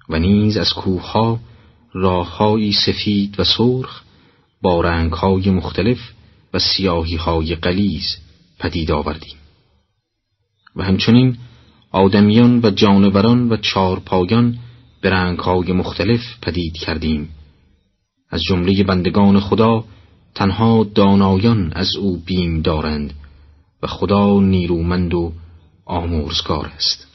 و 0.10 0.19
نیز 0.19 0.58
از 0.58 0.73
کوهها 0.73 1.39
راههایی 1.93 2.73
سفید 2.73 3.39
و 3.39 3.43
سرخ 3.43 4.01
با 4.62 4.82
رنگهای 4.82 5.49
مختلف 5.49 5.99
و 6.53 6.60
سیاهیهای 6.60 7.56
قلیز 7.56 8.17
پدید 8.60 8.91
آوردیم. 8.91 9.38
و 10.75 10.84
همچنین 10.84 11.38
آدمیان 11.91 12.60
و 12.63 12.71
جانوران 12.71 13.49
و 13.49 13.58
چارپایان 13.58 14.58
به 15.01 15.10
رنگهای 15.10 15.71
مختلف 15.71 16.21
پدید 16.41 16.73
کردیم. 16.73 17.30
از 18.30 18.42
جمله 18.44 18.84
بندگان 18.84 19.40
خدا 19.40 19.84
تنها 20.36 20.84
دانایان 20.96 21.74
از 21.76 21.96
او 21.96 22.18
بیم 22.26 22.62
دارند 22.62 23.13
و 23.84 23.88
خدا 23.88 24.40
نیرومند 24.40 25.13
و 25.13 25.34
آمرزگار 25.86 26.72
است. 26.76 27.08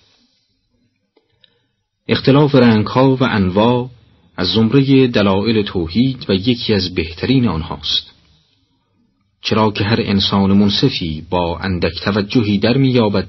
اختلاف 2.08 2.54
رنگها 2.54 3.16
و 3.16 3.22
انواع 3.22 3.90
از 4.36 4.48
زمره 4.48 5.06
دلائل 5.06 5.62
توحید 5.62 6.26
و 6.28 6.34
یکی 6.34 6.74
از 6.74 6.94
بهترین 6.94 7.48
آنهاست. 7.48 8.12
چرا 9.42 9.70
که 9.70 9.84
هر 9.84 10.00
انسان 10.00 10.52
منصفی 10.52 11.26
با 11.30 11.58
اندک 11.58 12.00
توجهی 12.04 12.58
در 12.58 12.76
میابد 12.76 13.28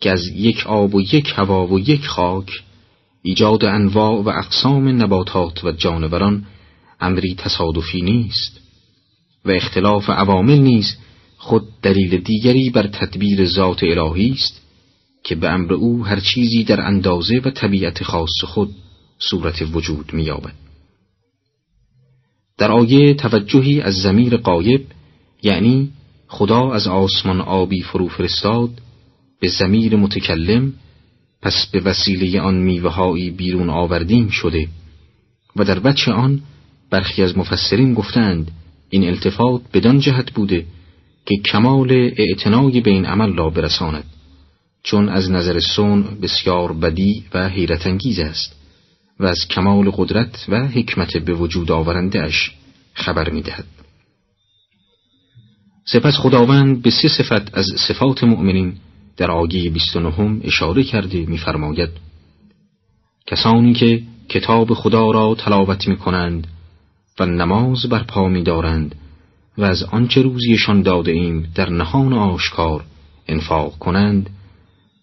که 0.00 0.10
از 0.10 0.26
یک 0.34 0.66
آب 0.66 0.94
و 0.94 1.00
یک 1.00 1.32
هوا 1.36 1.66
و 1.66 1.80
یک 1.80 2.06
خاک 2.06 2.50
ایجاد 3.22 3.64
انواع 3.64 4.22
و 4.22 4.28
اقسام 4.28 4.88
نباتات 4.88 5.64
و 5.64 5.72
جانوران 5.72 6.46
امری 7.00 7.34
تصادفی 7.34 8.02
نیست 8.02 8.60
و 9.44 9.50
اختلاف 9.50 10.10
عوامل 10.10 10.58
نیز 10.58 10.96
خود 11.36 11.80
دلیل 11.82 12.18
دیگری 12.18 12.70
بر 12.70 12.86
تدبیر 12.86 13.46
ذات 13.46 13.82
الهی 13.82 14.30
است 14.30 14.60
که 15.24 15.34
به 15.34 15.48
امر 15.48 15.72
او 15.72 16.06
هر 16.06 16.20
چیزی 16.20 16.64
در 16.64 16.80
اندازه 16.80 17.40
و 17.44 17.50
طبیعت 17.50 18.02
خاص 18.02 18.44
خود 18.44 18.74
صورت 19.18 19.62
وجود 19.72 20.12
می‌یابد. 20.12 20.54
در 22.58 22.72
آیه 22.72 23.14
توجهی 23.14 23.80
از 23.80 23.94
زمیر 23.94 24.36
قایب 24.36 24.86
یعنی 25.42 25.90
خدا 26.28 26.72
از 26.72 26.86
آسمان 26.86 27.40
آبی 27.40 27.82
فرو 27.82 28.08
فرستاد 28.08 28.70
به 29.40 29.48
زمیر 29.48 29.96
متکلم 29.96 30.72
پس 31.42 31.66
به 31.72 31.80
وسیله 31.80 32.40
آن 32.40 32.54
میوههایی 32.54 33.30
بیرون 33.30 33.70
آوردیم 33.70 34.28
شده 34.28 34.68
و 35.56 35.64
در 35.64 35.78
بچه 35.78 36.12
آن 36.12 36.42
برخی 36.90 37.22
از 37.22 37.38
مفسرین 37.38 37.94
گفتند 37.94 38.50
این 38.90 39.04
التفات 39.04 39.62
بدان 39.72 39.98
جهت 40.00 40.30
بوده 40.32 40.66
که 41.26 41.36
کمال 41.36 41.92
اعتنای 42.16 42.80
به 42.80 42.90
این 42.90 43.06
عمل 43.06 43.36
را 43.36 43.50
برساند 43.50 44.04
چون 44.82 45.08
از 45.08 45.30
نظر 45.30 45.60
سون 45.60 46.02
بسیار 46.22 46.72
بدی 46.72 47.24
و 47.34 47.48
حیرت 47.48 47.86
انگیز 47.86 48.18
است 48.18 48.56
و 49.20 49.26
از 49.26 49.48
کمال 49.48 49.90
قدرت 49.90 50.44
و 50.48 50.66
حکمت 50.68 51.16
به 51.16 51.34
وجود 51.34 51.70
آورنده 51.70 52.30
خبر 52.94 53.30
می 53.30 53.42
دهد. 53.42 53.64
سپس 55.84 56.16
خداوند 56.16 56.82
به 56.82 56.90
سه 56.90 57.08
صفت 57.08 57.58
از 57.58 57.66
صفات 57.88 58.24
مؤمنین 58.24 58.74
در 59.16 59.30
آیه 59.30 59.70
29 59.70 60.40
اشاره 60.44 60.84
کرده 60.84 61.26
می‌فرماید 61.26 61.90
کسانی 63.26 63.72
که 63.72 64.02
کتاب 64.28 64.74
خدا 64.74 65.10
را 65.10 65.34
تلاوت 65.34 65.88
می 65.88 65.96
کنند 65.96 66.46
و 67.20 67.26
نماز 67.26 67.86
بر 67.86 68.02
پا 68.02 68.28
می 68.28 68.42
دارند 68.42 68.94
و 69.58 69.64
از 69.64 69.82
آنچه 69.82 70.22
روزیشان 70.22 70.82
داده 70.82 71.12
ایم 71.12 71.52
در 71.54 71.70
نهان 71.70 72.12
آشکار 72.12 72.84
انفاق 73.28 73.78
کنند 73.78 74.30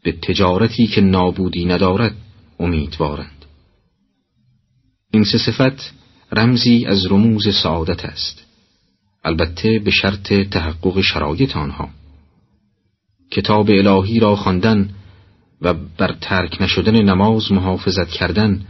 به 0.03 0.11
تجارتی 0.11 0.87
که 0.87 1.01
نابودی 1.01 1.65
ندارد 1.65 2.15
امیدوارند. 2.59 3.45
این 5.11 5.23
سه 5.23 5.37
صفت 5.37 5.93
رمزی 6.31 6.85
از 6.85 7.05
رموز 7.11 7.55
سعادت 7.63 8.05
است. 8.05 8.45
البته 9.23 9.79
به 9.79 9.91
شرط 9.91 10.33
تحقق 10.33 11.01
شرایط 11.01 11.57
آنها. 11.57 11.89
کتاب 13.31 13.69
الهی 13.69 14.19
را 14.19 14.35
خواندن 14.35 14.89
و 15.61 15.73
بر 15.73 16.15
ترک 16.21 16.61
نشدن 16.61 17.01
نماز 17.01 17.51
محافظت 17.51 18.09
کردن 18.09 18.65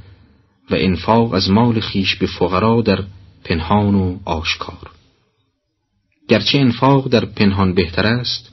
و 0.72 0.76
انفاق 0.76 1.34
از 1.34 1.50
مال 1.50 1.80
خیش 1.80 2.16
به 2.16 2.28
فقرا 2.28 2.82
در 2.82 3.04
پنهان 3.44 3.96
و 3.96 4.18
آشکار. 4.26 4.92
گرچه 6.28 6.58
انفاق 6.58 7.10
در 7.10 7.26
پنهان 7.26 7.74
بهتر 7.74 8.06
است 8.06 8.50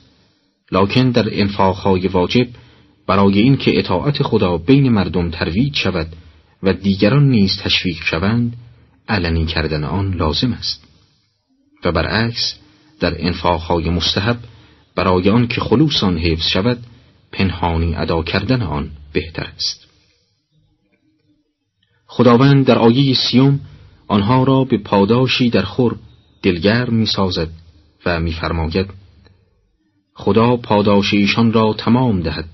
لکن 0.71 1.09
در 1.09 1.41
انفاقهای 1.41 2.07
واجب 2.07 2.47
برای 3.07 3.39
اینکه 3.39 3.79
اطاعت 3.79 4.23
خدا 4.23 4.57
بین 4.57 4.89
مردم 4.89 5.29
ترویج 5.29 5.75
شود 5.75 6.07
و 6.63 6.73
دیگران 6.73 7.29
نیز 7.29 7.57
تشویق 7.57 7.97
شوند 8.03 8.53
علنی 9.07 9.45
کردن 9.45 9.83
آن 9.83 10.13
لازم 10.13 10.53
است. 10.53 10.83
و 11.85 11.91
برعکس 11.91 12.55
در 12.99 13.25
انفاقهای 13.25 13.89
مستحب 13.89 14.37
برای 14.95 15.29
آن 15.29 15.47
که 15.47 15.61
خلوص 15.61 16.03
آن 16.03 16.17
حفظ 16.17 16.47
شود 16.47 16.83
پنهانی 17.31 17.95
ادا 17.95 18.23
کردن 18.23 18.61
آن 18.61 18.91
بهتر 19.13 19.43
است. 19.55 19.85
خداوند 22.07 22.65
در 22.65 22.77
آیه 22.77 23.15
سیوم 23.15 23.59
آنها 24.07 24.43
را 24.43 24.63
به 24.63 24.77
پاداشی 24.77 25.49
در 25.49 25.61
خور 25.61 25.95
دلگرم 26.43 26.93
می 26.93 27.05
سازد 27.05 27.49
و 28.05 28.19
میفرماید 28.19 28.87
خدا 30.13 30.57
پاداش 30.57 31.13
ایشان 31.13 31.53
را 31.53 31.73
تمام 31.73 32.21
دهد 32.21 32.49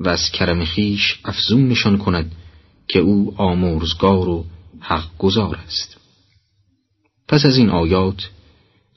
و 0.00 0.08
از 0.08 0.30
کرم 0.30 0.64
خیش 0.64 1.20
افزون 1.24 1.68
نشان 1.68 1.98
کند 1.98 2.32
که 2.88 2.98
او 2.98 3.34
آمرزگار 3.36 4.28
و 4.28 4.44
حق 4.80 5.08
گذار 5.18 5.56
است. 5.56 5.96
پس 7.28 7.44
از 7.44 7.56
این 7.56 7.70
آیات 7.70 8.30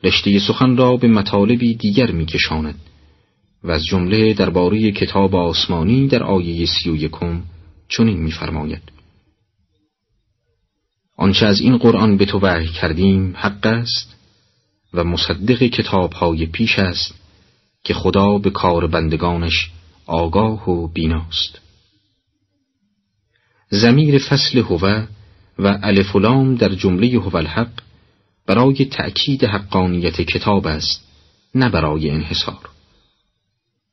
رشته 0.03 0.39
سخن 0.39 0.77
را 0.77 0.97
به 0.97 1.07
مطالبی 1.07 1.75
دیگر 1.75 2.11
میکشاند 2.11 2.79
و 3.63 3.71
از 3.71 3.85
جمله 3.85 4.33
درباره 4.33 4.91
کتاب 4.91 5.35
آسمانی 5.35 6.07
در 6.07 6.23
آیه 6.23 6.65
سی 6.65 6.89
و 6.89 6.95
یکم 6.95 7.41
چنین 7.89 8.17
میفرماید. 8.17 8.94
آنچه 11.17 11.45
از 11.45 11.61
این 11.61 11.77
قرآن 11.77 12.17
به 12.17 12.25
تو 12.25 12.39
وحی 12.39 12.67
کردیم 12.67 13.33
حق 13.37 13.65
است 13.65 14.15
و 14.93 15.03
مصدق 15.03 15.63
کتاب 15.63 16.13
های 16.13 16.45
پیش 16.45 16.79
است 16.79 17.13
که 17.83 17.93
خدا 17.93 18.37
به 18.37 18.49
کار 18.49 18.87
بندگانش 18.87 19.71
آگاه 20.05 20.69
و 20.69 20.87
بیناست. 20.87 21.59
زمیر 23.69 24.17
فصل 24.17 24.59
هوه 24.59 25.07
و 25.59 25.79
الف 25.83 26.15
در 26.59 26.69
جمله 26.69 27.19
هو 27.19 27.37
الحق 27.37 27.71
برای 28.47 28.85
تأکید 28.85 29.43
حقانیت 29.43 30.21
کتاب 30.21 30.67
است 30.67 31.07
نه 31.55 31.69
برای 31.69 32.09
انحصار. 32.09 32.69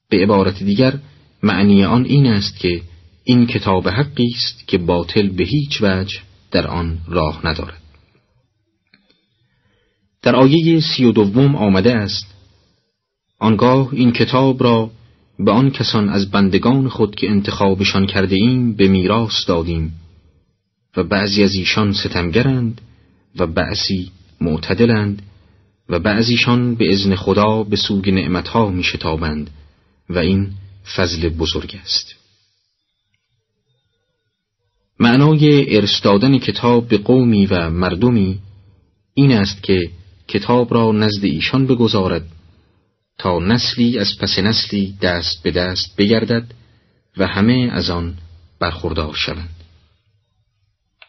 به 0.09 0.23
عبارت 0.23 0.63
دیگر 0.63 0.99
معنی 1.43 1.85
آن 1.85 2.05
این 2.05 2.27
است 2.27 2.59
که 2.59 2.83
این 3.25 3.47
کتاب 3.47 3.89
حقی 3.89 4.35
است 4.35 4.69
که 4.69 4.79
باطل 4.79 5.29
به 5.29 5.45
هیچ 5.45 5.83
وجه 5.83 6.21
در 6.53 6.67
آن 6.67 6.99
راه 7.09 7.47
ندارد. 7.47 7.83
در 10.23 10.37
آیه 10.37 10.81
سی 10.81 11.05
و 11.05 11.13
دوم 11.13 11.57
آمده 11.57 11.95
است 11.95 12.27
آنگاه 13.39 13.89
این 13.93 14.13
کتاب 14.13 14.63
را 14.63 14.91
به 15.39 15.51
آن 15.53 15.71
کسان 15.71 16.09
از 16.09 16.31
بندگان 16.31 16.89
خود 16.89 17.15
که 17.15 17.31
انتخابشان 17.31 18.07
کرده 18.07 18.37
ایم 18.37 18.73
به 18.73 18.89
میراث 18.89 19.49
دادیم 19.49 19.93
و 20.97 21.05
بعضی 21.05 21.43
از 21.43 21.55
ایشان 21.55 21.93
ستمگرند 21.93 22.81
و 23.37 23.47
بعضی 23.47 24.11
معتدلند 24.41 25.23
و 25.89 25.99
بعضیشان 25.99 26.75
به 26.75 26.93
ازن 26.93 27.15
خدا 27.15 27.63
به 27.63 27.77
سوگ 27.77 28.11
نعمتها 28.11 28.71
می 28.71 28.83
شتابند 28.83 29.51
و 30.11 30.19
این 30.19 30.51
فضل 30.97 31.29
بزرگ 31.29 31.81
است. 31.83 32.22
معنای 35.03 35.77
ارث 35.77 36.03
دادن 36.03 36.39
کتاب 36.39 36.89
به 36.89 36.99
قومی 36.99 37.47
و 37.47 37.71
مردمی 37.71 38.39
این 39.15 39.33
است 39.33 39.63
که 39.63 39.81
کتاب 40.29 40.75
را 40.75 40.93
نزد 40.93 41.25
ایشان 41.25 41.67
بگذارد 41.67 42.25
تا 43.19 43.39
نسلی 43.39 43.99
از 43.99 44.19
پس 44.21 44.39
نسلی 44.39 44.95
دست 45.03 45.43
به 45.43 45.51
دست 45.51 45.97
بگردد 45.97 46.55
و 47.17 47.27
همه 47.27 47.69
از 47.73 47.91
آن 47.91 48.15
برخوردار 48.61 49.15
شوند. 49.15 49.57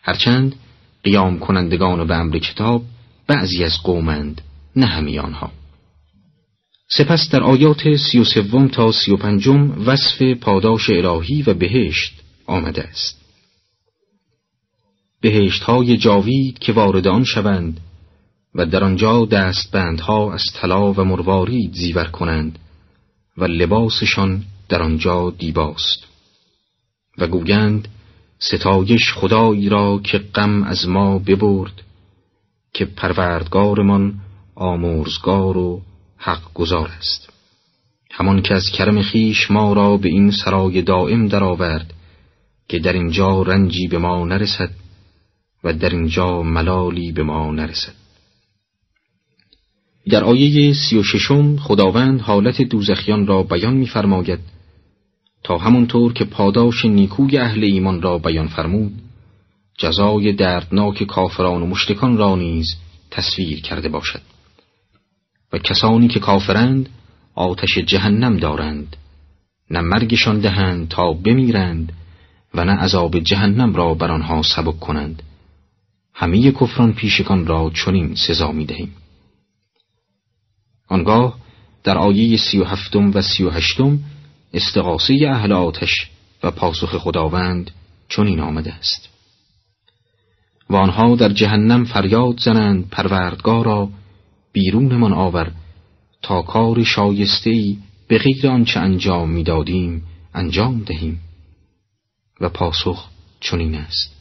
هرچند 0.01 0.55
قیام 1.03 1.39
کنندگان 1.39 2.07
به 2.07 2.15
امر 2.15 2.37
کتاب 2.37 2.83
بعضی 3.27 3.63
از 3.63 3.77
قومند 3.83 4.41
نه 4.75 4.85
همی 4.85 5.19
آنها. 5.19 5.51
سپس 6.89 7.29
در 7.29 7.43
آیات 7.43 7.95
سی 7.95 8.19
و 8.19 8.23
سوم 8.23 8.67
تا 8.67 8.91
سی 8.91 9.11
و 9.11 9.17
پنجم 9.17 9.87
وصف 9.87 10.21
پاداش 10.41 10.89
الهی 10.89 11.41
و 11.41 11.53
بهشت 11.53 12.21
آمده 12.47 12.83
است. 12.83 13.22
بهشت 15.23 15.63
های 15.63 15.97
جاوید 15.97 16.59
که 16.59 16.73
وارد 16.73 17.07
آن 17.07 17.23
شوند 17.23 17.79
و 18.55 18.65
در 18.65 18.83
آنجا 18.83 19.25
دستبندها 19.25 20.33
از 20.33 20.43
طلا 20.53 20.93
و 20.93 21.03
مروارید 21.03 21.73
زیور 21.73 22.03
کنند 22.03 22.59
و 23.37 23.45
لباسشان 23.45 24.43
در 24.69 24.81
آنجا 24.81 25.29
دیباست 25.29 26.07
و 27.17 27.27
گویند 27.27 27.87
ستایش 28.39 29.13
خدایی 29.13 29.69
را 29.69 29.99
که 30.03 30.17
غم 30.17 30.63
از 30.63 30.87
ما 30.87 31.19
ببرد 31.19 31.81
که 32.73 32.85
پروردگارمان 32.85 34.13
آمرزگار 34.55 35.57
و 35.57 35.81
حق 36.17 36.53
گذار 36.53 36.91
است. 36.97 37.29
همان 38.11 38.41
که 38.41 38.53
از 38.53 38.69
کرم 38.73 39.01
خیش 39.01 39.51
ما 39.51 39.73
را 39.73 39.97
به 39.97 40.09
این 40.09 40.31
سرای 40.31 40.81
دائم 40.81 41.27
درآورد 41.27 41.93
که 42.67 42.79
در 42.79 42.93
اینجا 42.93 43.41
رنجی 43.41 43.87
به 43.87 43.97
ما 43.97 44.25
نرسد 44.25 44.82
و 45.63 45.73
در 45.73 45.89
اینجا 45.89 46.43
ملالی 46.43 47.11
به 47.11 47.23
ما 47.23 47.51
نرسد. 47.51 47.93
در 50.09 50.23
آیه 50.23 50.73
سی 50.73 50.97
و 50.97 51.03
ششم 51.03 51.57
خداوند 51.57 52.21
حالت 52.21 52.61
دوزخیان 52.61 53.27
را 53.27 53.43
بیان 53.43 53.73
می‌فرماید 53.73 54.39
تا 55.43 55.57
همونطور 55.57 56.13
که 56.13 56.25
پاداش 56.25 56.85
نیکوی 56.85 57.37
اهل 57.37 57.63
ایمان 57.63 58.01
را 58.01 58.17
بیان 58.17 58.47
فرمود 58.47 58.93
جزای 59.77 60.33
دردناک 60.33 61.03
کافران 61.03 61.61
و 61.61 61.65
مشتکان 61.65 62.17
را 62.17 62.35
نیز 62.35 62.75
تصویر 63.11 63.61
کرده 63.61 63.89
باشد 63.89 64.21
و 65.53 65.57
کسانی 65.57 66.07
که 66.07 66.19
کافرند 66.19 66.89
آتش 67.35 67.77
جهنم 67.77 68.37
دارند 68.37 68.97
نه 69.71 69.81
مرگشان 69.81 70.39
دهند 70.39 70.87
تا 70.87 71.13
بمیرند 71.13 71.93
و 72.53 72.65
نه 72.65 72.71
عذاب 72.71 73.19
جهنم 73.19 73.75
را 73.75 73.93
بر 73.93 74.11
آنها 74.11 74.41
سبک 74.41 74.79
کنند. 74.79 75.23
همه 76.13 76.51
کفران 76.51 76.93
پیشکان 76.93 77.45
را 77.45 77.71
چنین 77.85 78.15
سزا 78.15 78.51
می 78.51 78.65
دهیم 78.65 78.95
آنگاه 80.87 81.37
در 81.83 81.97
آیه 81.97 82.37
سی 82.37 82.59
و 82.59 82.63
هفتم 82.63 83.11
و 83.13 83.21
سی 83.21 83.43
و 83.43 83.49
هشتم 83.49 83.99
استغاثه 84.53 85.13
اهل 85.29 85.51
آتش 85.51 86.09
و 86.43 86.51
پاسخ 86.51 86.97
خداوند 86.97 87.71
چنین 88.09 88.39
آمده 88.39 88.73
است. 88.73 89.09
و 90.69 90.75
آنها 90.75 91.15
در 91.15 91.29
جهنم 91.29 91.85
فریاد 91.85 92.39
زنند 92.39 92.89
پروردگارا 92.89 93.89
بیرونمان 94.53 95.13
آور 95.13 95.51
تا 96.21 96.41
کار 96.41 96.83
شایستهی 96.83 97.77
به 98.07 98.17
غیر 98.17 98.47
آنچه 98.47 98.79
انجام 98.79 99.29
می‌دادیم 99.29 100.03
انجام 100.33 100.83
دهیم. 100.83 101.19
و 102.41 102.49
پاسخ 102.49 103.07
چنین 103.39 103.75
است. 103.75 104.12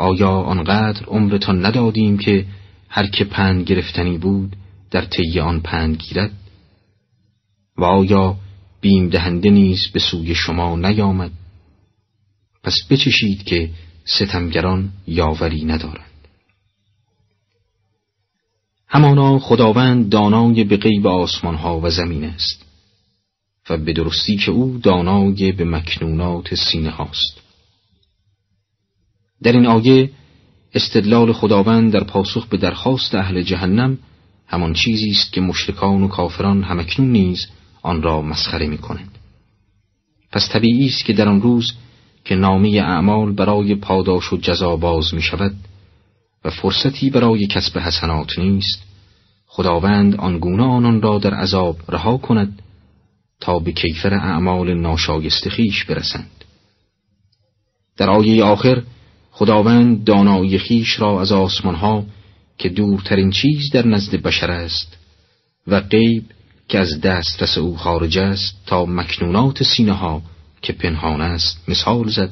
آیا 0.00 0.30
آنقدر 0.30 1.06
عمرتان 1.06 1.66
ندادیم 1.66 2.18
که 2.18 2.46
هر 2.88 3.06
که 3.06 3.24
پند 3.24 3.64
گرفتنی 3.64 4.18
بود 4.18 4.56
در 4.90 5.04
طی 5.04 5.40
آن 5.40 5.60
پند 5.60 5.96
گیرد؟ 5.96 6.32
و 7.76 7.84
آیا 7.84 8.36
بیم 8.80 9.08
دهنده 9.08 9.50
نیز 9.50 9.88
به 9.92 10.00
سوی 10.00 10.34
شما 10.34 10.76
نیامد؟ 10.76 11.30
پس 12.62 12.74
بچشید 12.90 13.44
که 13.44 13.70
ستمگران 14.04 14.92
یاوری 15.06 15.64
ندارند. 15.64 16.28
همانا 18.88 19.38
خداوند 19.38 20.08
دانای 20.08 20.64
به 20.64 20.76
غیب 20.76 21.06
آسمان 21.06 21.54
ها 21.54 21.80
و 21.80 21.90
زمین 21.90 22.24
است 22.24 22.66
و 23.70 23.76
به 23.76 23.92
درستی 23.92 24.36
که 24.36 24.50
او 24.50 24.78
دانای 24.78 25.52
به 25.52 25.64
مکنونات 25.64 26.54
سینه 26.54 26.90
هاست. 26.90 27.39
در 29.42 29.52
این 29.52 29.66
آیه 29.66 30.10
استدلال 30.74 31.32
خداوند 31.32 31.92
در 31.92 32.04
پاسخ 32.04 32.46
به 32.46 32.56
درخواست 32.56 33.14
اهل 33.14 33.42
جهنم 33.42 33.98
همان 34.46 34.72
چیزی 34.72 35.10
است 35.10 35.32
که 35.32 35.40
مشرکان 35.40 36.02
و 36.02 36.08
کافران 36.08 36.62
همکنون 36.62 37.12
نیز 37.12 37.46
آن 37.82 38.02
را 38.02 38.22
مسخره 38.22 38.66
می 38.66 38.78
کنند. 38.78 39.18
پس 40.32 40.48
طبیعی 40.52 40.86
است 40.86 41.04
که 41.04 41.12
در 41.12 41.28
آن 41.28 41.42
روز 41.42 41.72
که 42.24 42.34
نامه 42.34 42.68
اعمال 42.68 43.32
برای 43.32 43.74
پاداش 43.74 44.32
و 44.32 44.36
جزا 44.36 44.76
باز 44.76 45.14
می 45.14 45.22
شود 45.22 45.54
و 46.44 46.50
فرصتی 46.50 47.10
برای 47.10 47.46
کسب 47.46 47.78
حسنات 47.78 48.38
نیست 48.38 48.82
خداوند 49.46 50.16
آنگونه 50.16 50.62
آنان 50.62 51.02
را 51.02 51.18
در 51.18 51.34
عذاب 51.34 51.76
رها 51.88 52.16
کند 52.16 52.62
تا 53.40 53.58
به 53.58 53.72
کیفر 53.72 54.14
اعمال 54.14 54.74
ناشایست 54.74 55.48
خیش 55.48 55.84
برسند 55.84 56.44
در 57.96 58.10
آیه 58.10 58.44
آخر 58.44 58.82
خداوند 59.40 60.04
دانایی 60.04 60.58
خیش 60.58 61.00
را 61.00 61.20
از 61.20 61.32
آسمانها 61.32 62.04
که 62.58 62.68
دورترین 62.68 63.30
چیز 63.30 63.70
در 63.72 63.86
نزد 63.86 64.16
بشر 64.16 64.50
است 64.50 64.96
و 65.66 65.80
غیب 65.80 66.24
که 66.68 66.78
از 66.78 67.00
دسترس 67.00 67.58
او 67.58 67.76
خارج 67.76 68.18
است 68.18 68.62
تا 68.66 68.86
مکنونات 68.86 69.62
سینه 69.62 69.92
ها 69.92 70.22
که 70.62 70.72
پنهان 70.72 71.20
است 71.20 71.68
مثال 71.68 72.08
زد 72.08 72.30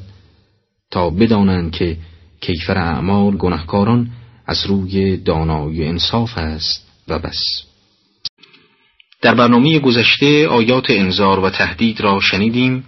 تا 0.91 1.09
بدانند 1.09 1.71
که 1.71 1.97
کیفر 2.41 2.77
اعمال 2.77 3.37
گناهکاران 3.37 4.09
از 4.45 4.65
روی 4.65 5.17
دانایی 5.17 5.85
انصاف 5.85 6.37
است 6.37 6.87
و 7.07 7.19
بس. 7.19 7.43
در 9.21 9.35
برنامه 9.35 9.79
گذشته 9.79 10.47
آیات 10.47 10.85
انذار 10.89 11.39
و 11.39 11.49
تهدید 11.49 12.01
را 12.01 12.19
شنیدیم 12.19 12.83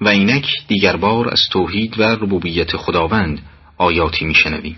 و 0.00 0.08
اینک 0.08 0.46
دیگر 0.68 0.96
بار 0.96 1.28
از 1.28 1.42
توحید 1.50 2.00
و 2.00 2.02
ربوبیت 2.02 2.76
خداوند 2.76 3.42
آیاتی 3.78 4.24
میشنویم. 4.24 4.76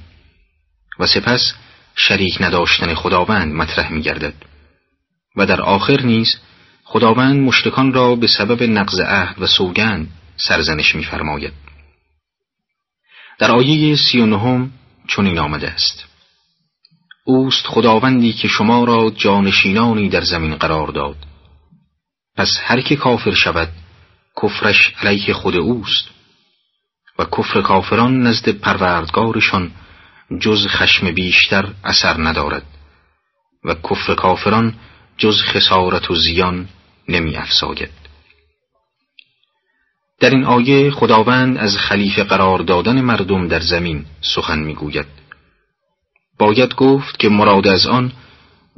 و 0.98 1.06
سپس 1.06 1.54
شریک 1.94 2.42
نداشتن 2.42 2.94
خداوند 2.94 3.54
مطرح 3.54 3.92
می 3.92 4.02
گردد 4.02 4.34
و 5.36 5.46
در 5.46 5.60
آخر 5.60 6.00
نیز 6.00 6.36
خداوند 6.84 7.40
مشتکان 7.40 7.92
را 7.92 8.16
به 8.16 8.26
سبب 8.26 8.62
نقض 8.62 9.00
عهد 9.00 9.42
و 9.42 9.46
سوگند 9.46 10.08
سرزنش 10.36 10.94
می‌فرماید. 10.94 11.52
در 13.38 13.50
آیه 13.50 13.96
سی 13.96 14.20
و 14.20 14.26
نهم 14.26 14.72
چنین 15.08 15.38
آمده 15.38 15.70
است. 15.70 16.04
اوست 17.24 17.66
خداوندی 17.66 18.32
که 18.32 18.48
شما 18.48 18.84
را 18.84 19.10
جانشینانی 19.10 20.08
در 20.08 20.20
زمین 20.20 20.54
قرار 20.54 20.88
داد. 20.88 21.16
پس 22.36 22.52
هر 22.62 22.80
که 22.80 22.96
کافر 22.96 23.34
شود 23.34 23.68
کفرش 24.42 24.94
علیه 25.02 25.34
خود 25.34 25.56
اوست 25.56 26.08
و 27.18 27.24
کفر 27.24 27.62
کافران 27.62 28.22
نزد 28.22 28.48
پروردگارشان 28.48 29.72
جز 30.40 30.66
خشم 30.66 31.10
بیشتر 31.10 31.68
اثر 31.84 32.16
ندارد 32.18 32.62
و 33.64 33.74
کفر 33.74 34.14
کافران 34.14 34.74
جز 35.18 35.42
خسارت 35.42 36.10
و 36.10 36.14
زیان 36.14 36.68
نمی 37.08 37.36
افزاید. 37.36 37.90
در 40.20 40.30
این 40.30 40.44
آیه 40.44 40.90
خداوند 40.90 41.58
از 41.58 41.76
خلیفه 41.76 42.24
قرار 42.24 42.58
دادن 42.58 43.00
مردم 43.00 43.48
در 43.48 43.60
زمین 43.60 44.04
سخن 44.20 44.58
می‌گوید. 44.58 45.06
باید 46.38 46.74
گفت 46.74 47.18
که 47.18 47.28
مراد 47.28 47.68
از 47.68 47.86
آن 47.86 48.12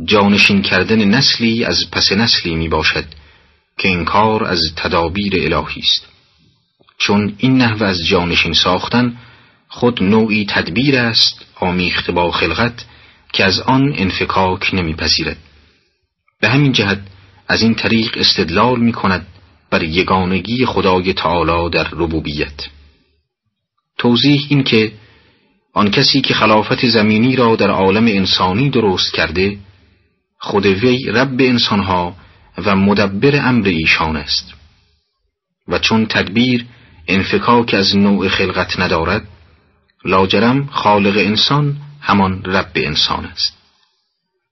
جانشین 0.05 0.63
کردن 0.63 1.05
نسلی 1.05 1.65
از 1.65 1.91
پس 1.93 2.13
نسلی 2.13 2.55
می 2.55 2.69
باشد 2.69 3.05
که 3.79 3.89
این 3.89 4.05
کار 4.05 4.45
از 4.45 4.61
تدابیر 4.77 5.55
الهی 5.55 5.81
است. 5.81 6.07
چون 6.99 7.35
این 7.39 7.59
نحو 7.59 7.83
از 7.83 8.07
جانشین 8.07 8.53
ساختن 8.53 9.17
خود 9.69 10.03
نوعی 10.03 10.47
تدبیر 10.49 10.99
است 10.99 11.45
آمیخت 11.61 12.11
با 12.11 12.31
خلقت 12.31 12.85
که 13.33 13.45
از 13.45 13.61
آن 13.61 13.95
انفکاک 13.97 14.75
نمیپذیرد. 14.75 15.37
به 16.41 16.49
همین 16.49 16.73
جهت 16.73 17.01
از 17.49 17.63
این 17.63 17.75
طریق 17.75 18.17
استدلال 18.19 18.81
می 18.81 18.93
کند 18.93 19.27
بر 19.71 19.83
یگانگی 19.83 20.67
خدای 20.67 21.13
تعالی 21.13 21.71
در 21.71 21.89
ربوبیت. 21.93 22.69
توضیح 23.99 24.47
این 24.49 24.65
که 24.65 24.93
آن 25.75 25.91
کسی 25.91 26.21
که 26.21 26.35
خلافت 26.35 26.87
زمینی 26.87 27.37
را 27.37 27.57
در 27.57 27.71
عالم 27.71 28.07
انسانی 28.07 28.71
درست 28.71 29.15
کرده 29.15 29.59
خود 30.39 30.67
وی 30.67 31.05
رب 31.07 31.41
انسانها 31.41 32.15
و 32.59 32.77
مدبر 32.77 33.47
امر 33.49 33.69
ایشان 33.69 34.17
است. 34.17 34.55
و 35.69 35.79
چون 35.79 36.07
تدبیر 36.07 36.67
انفکاک 37.09 37.75
از 37.75 37.97
نوع 37.97 38.29
خلقت 38.29 38.81
ندارد 38.81 39.29
لاجرم 40.05 40.67
خالق 40.67 41.17
انسان 41.17 41.77
همان 42.01 42.45
رب 42.45 42.73
انسان 42.75 43.25
است. 43.25 43.59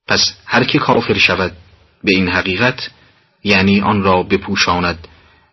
پس 0.07 0.37
هر 0.45 0.63
که 0.63 0.79
کافر 0.79 1.17
شود 1.17 1.51
به 2.03 2.11
این 2.15 2.29
حقیقت 2.29 2.91
یعنی 3.43 3.81
آن 3.81 4.03
را 4.03 4.23
بپوشاند 4.23 5.07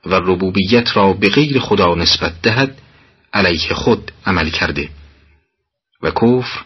و 0.06 0.14
ربوبیت 0.14 0.96
را 0.96 1.12
به 1.12 1.28
غیر 1.28 1.60
خدا 1.60 1.94
نسبت 1.94 2.42
دهد 2.42 2.78
علیه 3.32 3.74
خود 3.74 4.12
عمل 4.26 4.50
کرده 4.50 4.88
و 6.02 6.10
کفر 6.10 6.60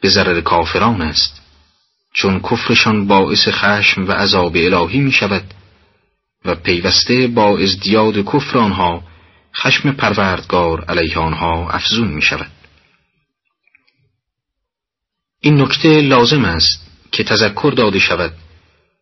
به 0.00 0.08
ضرر 0.08 0.40
کافران 0.40 1.02
است. 1.02 1.42
چون 2.16 2.40
کفرشان 2.40 3.06
باعث 3.06 3.48
خشم 3.48 4.08
و 4.08 4.12
عذاب 4.12 4.56
الهی 4.56 5.00
می 5.00 5.12
شود 5.12 5.54
و 6.44 6.54
پیوسته 6.54 7.26
با 7.26 7.58
ازدیاد 7.58 8.24
کفر 8.24 8.58
آنها 8.58 9.02
خشم 9.56 9.92
پروردگار 9.92 10.84
علیه 10.84 11.18
آنها 11.18 11.70
افزون 11.70 12.08
می 12.08 12.22
شود 12.22 12.50
این 15.40 15.60
نکته 15.60 16.00
لازم 16.00 16.44
است 16.44 16.86
که 17.12 17.24
تذکر 17.24 17.72
داده 17.76 17.98
شود 17.98 18.32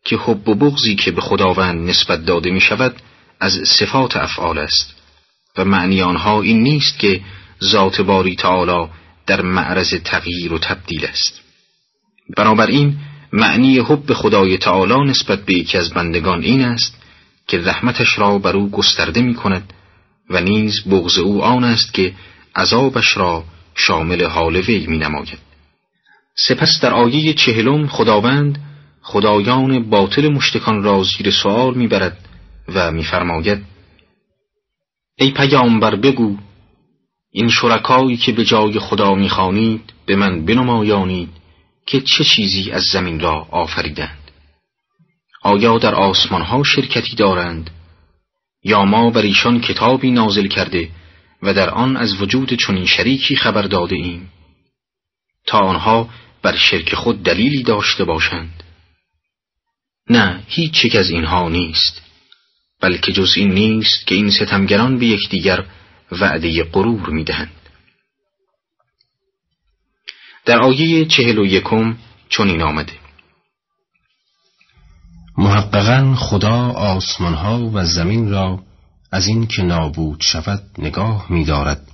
که 0.05 0.17
حب 0.17 0.49
و 0.49 0.55
بغضی 0.55 0.95
که 0.95 1.11
به 1.11 1.21
خداوند 1.21 1.89
نسبت 1.89 2.25
داده 2.25 2.51
می 2.51 2.61
شود 2.61 2.97
از 3.41 3.53
صفات 3.53 4.17
افعال 4.17 4.59
است 4.59 4.95
و 5.59 5.65
معنی 5.65 6.03
آنها 6.03 6.43
این 6.43 6.63
نیست 6.63 6.99
که 6.99 7.21
ذات 7.65 8.01
باری 8.01 8.37
تعالی 8.37 8.89
در 9.27 9.43
معرض 9.43 9.95
تغییر 10.05 10.53
و 10.53 10.59
تبدیل 10.59 11.07
است. 11.07 11.44
بنابراین 12.37 12.97
معنی 13.33 13.79
حب 13.79 14.13
خدای 14.13 14.59
تعالی 14.59 15.11
نسبت 15.11 15.45
به 15.45 15.55
یکی 15.55 15.79
از 15.79 15.91
بندگان 15.91 16.43
این 16.43 16.65
است 16.65 17.03
که 17.47 17.59
رحمتش 17.59 18.19
را 18.19 18.39
بر 18.39 18.57
او 18.57 18.71
گسترده 18.71 19.23
می 19.23 19.35
کند 19.35 19.73
و 20.31 20.41
نیز 20.41 20.89
بغض 20.89 21.19
او 21.19 21.43
آن 21.43 21.65
است 21.65 21.95
که 21.95 22.15
عذابش 22.57 23.17
را 23.17 23.45
شامل 23.75 24.25
حال 24.25 24.57
وی 24.57 24.87
می 24.87 24.99
نماید. 24.99 25.39
سپس 26.37 26.81
در 26.83 26.95
آیه 26.95 27.33
چهلم 27.33 27.87
خداوند 27.87 28.59
خدایان 29.03 29.91
باطل 29.91 30.29
مشتکان 30.29 30.83
را 30.83 31.03
زیر 31.03 31.31
سوال 31.31 31.75
می‌برد 31.75 32.19
و 32.75 32.93
میفرماید 32.93 33.65
ای 35.19 35.31
پیامبر 35.31 35.97
بگو 35.97 36.37
این 37.31 37.49
شرکایی 37.49 38.17
که 38.17 38.33
به 38.33 38.45
جای 38.45 38.79
خدا 38.79 39.15
می‌خوانید 39.15 39.93
به 40.07 40.17
من 40.17 40.45
بنمایانید 40.45 41.44
که 41.87 42.01
چه 42.01 42.25
چیزی 42.25 42.71
از 42.71 42.83
زمین 42.83 43.21
را 43.21 43.49
آفریدند؟ 43.51 44.31
آیا 45.43 45.79
در 45.79 45.95
آسمان 45.95 46.43
ها 46.43 46.63
شرکتی 46.63 47.17
دارند؟ 47.17 47.71
یا 48.63 48.85
ما 48.85 49.11
بر 49.11 49.23
ایشان 49.23 49.61
کتابی 49.61 50.11
نازل 50.11 50.47
کرده 50.47 50.91
و 51.43 51.55
در 51.55 51.71
آن 51.71 51.97
از 51.97 52.21
وجود 52.23 52.53
چنین 52.53 52.87
شریکی 52.87 53.37
خبر 53.37 53.63
داده 53.63 53.97
ایم؟ 53.97 54.31
تا 55.47 55.59
آنها 55.59 56.09
بر 56.43 56.57
شرک 56.57 56.95
خود 56.95 57.23
دلیلی 57.23 57.63
داشته 57.63 58.05
باشند؟ 58.05 58.63
نه 60.11 60.43
هیچ 60.47 60.85
یک 60.85 60.97
از 60.97 61.11
اینها 61.11 61.49
نیست 61.49 62.03
بلکه 62.81 63.13
جز 63.13 63.33
این 63.37 63.53
نیست 63.53 64.07
که 64.07 64.15
این 64.15 64.31
ستمگران 64.31 64.99
به 64.99 65.07
یکدیگر 65.07 65.65
وعده 66.13 66.65
غرور 66.65 67.11
می‌دهند. 67.11 67.64
در 70.47 70.59
آیه 70.59 71.05
چهل 71.05 71.39
و 71.39 71.47
یکم 71.47 71.97
چنین 72.29 72.63
آمده. 72.63 72.93
محققا 75.39 76.15
خدا 76.15 76.71
آسمانها 76.71 77.71
و 77.73 77.85
زمین 77.85 78.31
را 78.31 78.63
از 79.13 79.27
این 79.27 79.47
که 79.47 79.63
نابود 79.63 80.21
شود 80.21 80.63
نگاه 80.79 81.27
می 81.31 81.45
دارد 81.45 81.89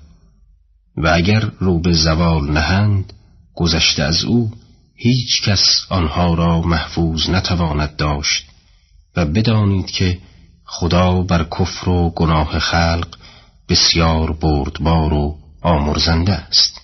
و 0.97 1.09
اگر 1.15 1.51
رو 1.59 1.81
به 1.81 1.93
زوال 1.93 2.51
نهند 2.51 3.13
گذشته 3.55 4.03
از 4.03 4.25
او 4.25 4.51
هیچ 4.97 5.43
کس 5.43 5.87
آنها 5.89 6.35
را 6.35 6.61
محفوظ 6.61 7.31
نتواند 7.31 7.97
داشت 7.97 8.47
و 9.17 9.27
بدانید 9.27 9.91
که 9.91 10.19
خدا 10.65 11.23
بر 11.23 11.45
کفر 11.45 11.89
و 11.89 12.11
گناه 12.11 12.59
خلق 12.59 13.17
بسیار 13.69 14.33
بردبار 14.33 15.13
و 15.13 15.39
آمرزنده 15.63 16.33
است. 16.33 16.81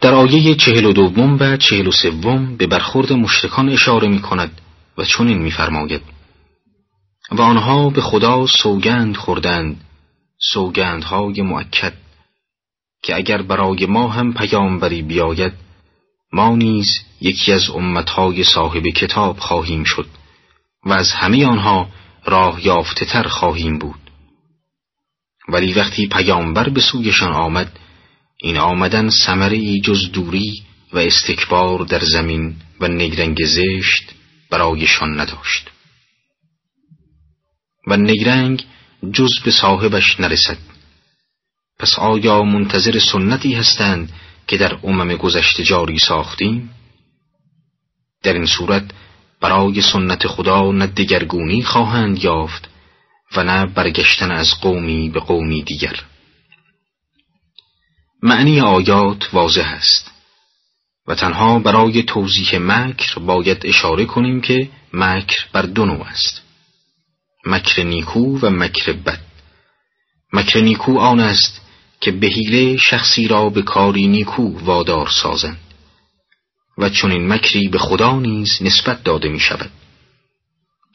در 0.00 0.14
آیه 0.14 0.54
چهل 0.54 0.84
و 0.84 0.92
دوم 0.92 1.36
و 1.40 1.56
چهل 1.56 1.86
و 1.86 1.92
سوم 1.92 2.56
به 2.56 2.66
برخورد 2.66 3.12
مشتکان 3.12 3.68
اشاره 3.68 4.08
می 4.08 4.22
کند 4.22 4.60
و 4.98 5.04
چنین 5.04 5.38
میفرماید 5.38 6.02
و 7.32 7.42
آنها 7.42 7.90
به 7.90 8.00
خدا 8.00 8.46
سوگند 8.46 9.16
خوردند 9.16 9.80
سوگندهای 10.52 11.42
معکد 11.42 11.92
که 13.02 13.16
اگر 13.16 13.42
برای 13.42 13.86
ما 13.86 14.08
هم 14.08 14.34
پیامبری 14.34 15.02
بیاید 15.02 15.52
ما 16.32 16.56
نیز 16.56 16.86
یکی 17.20 17.52
از 17.52 17.70
امتهای 17.70 18.44
صاحب 18.44 18.86
کتاب 18.86 19.38
خواهیم 19.38 19.84
شد 19.84 20.06
و 20.86 20.92
از 20.92 21.12
همه 21.12 21.46
آنها 21.46 21.88
راه 22.24 22.66
یافته 22.66 23.04
تر 23.04 23.28
خواهیم 23.28 23.78
بود. 23.78 24.10
ولی 25.48 25.72
وقتی 25.72 26.08
پیامبر 26.08 26.68
به 26.68 26.80
سویشان 26.80 27.32
آمد 27.32 27.78
این 28.42 28.58
آمدن 28.58 29.10
ثمره 29.10 29.80
جز 29.80 30.12
دوری 30.12 30.62
و 30.92 30.98
استکبار 30.98 31.78
در 31.78 32.00
زمین 32.00 32.56
و 32.80 32.88
نگرنگ 32.88 33.44
زشت 33.44 34.12
برایشان 34.50 35.20
نداشت. 35.20 35.70
و 37.86 37.96
نگرنگ 37.96 38.64
جز 39.12 39.38
به 39.44 39.50
صاحبش 39.50 40.20
نرسد. 40.20 40.58
پس 41.78 41.98
آیا 41.98 42.42
منتظر 42.42 42.98
سنتی 42.98 43.54
هستند 43.54 44.12
که 44.46 44.56
در 44.56 44.78
امم 44.84 45.16
گذشته 45.16 45.62
جاری 45.62 45.98
ساختیم؟ 45.98 46.70
در 48.22 48.32
این 48.32 48.46
صورت 48.46 48.90
برای 49.40 49.82
سنت 49.82 50.26
خدا 50.26 50.72
نه 50.72 50.86
دگرگونی 50.86 51.62
خواهند 51.62 52.24
یافت 52.24 52.68
و 53.36 53.44
نه 53.44 53.66
برگشتن 53.66 54.30
از 54.30 54.60
قومی 54.60 55.08
به 55.08 55.20
قومی 55.20 55.62
دیگر. 55.62 56.00
معنی 58.22 58.60
آیات 58.60 59.34
واضح 59.34 59.68
است. 59.68 60.10
و 61.06 61.14
تنها 61.14 61.58
برای 61.58 62.02
توضیح 62.02 62.58
مکر 62.58 63.18
باید 63.18 63.66
اشاره 63.66 64.04
کنیم 64.04 64.40
که 64.40 64.68
مکر 64.92 65.44
بر 65.52 65.62
دو 65.62 65.86
نوع 65.86 66.06
است. 66.06 66.42
مکر 67.46 67.82
نیکو 67.82 68.38
و 68.38 68.50
مکر 68.50 68.92
بد. 68.92 69.20
مکر 70.32 70.60
نیکو 70.60 70.98
آن 70.98 71.20
است 71.20 71.60
که 72.00 72.10
به 72.10 72.26
حیله 72.26 72.76
شخصی 72.76 73.28
را 73.28 73.50
به 73.50 73.62
کاری 73.62 74.06
نیکو 74.06 74.58
وادار 74.64 75.08
سازند 75.08 75.60
و 76.78 76.88
چون 76.88 77.10
این 77.10 77.32
مکری 77.32 77.68
به 77.68 77.78
خدا 77.78 78.20
نیز 78.20 78.58
نسبت 78.60 79.04
داده 79.04 79.28
می 79.28 79.40
شود 79.40 79.70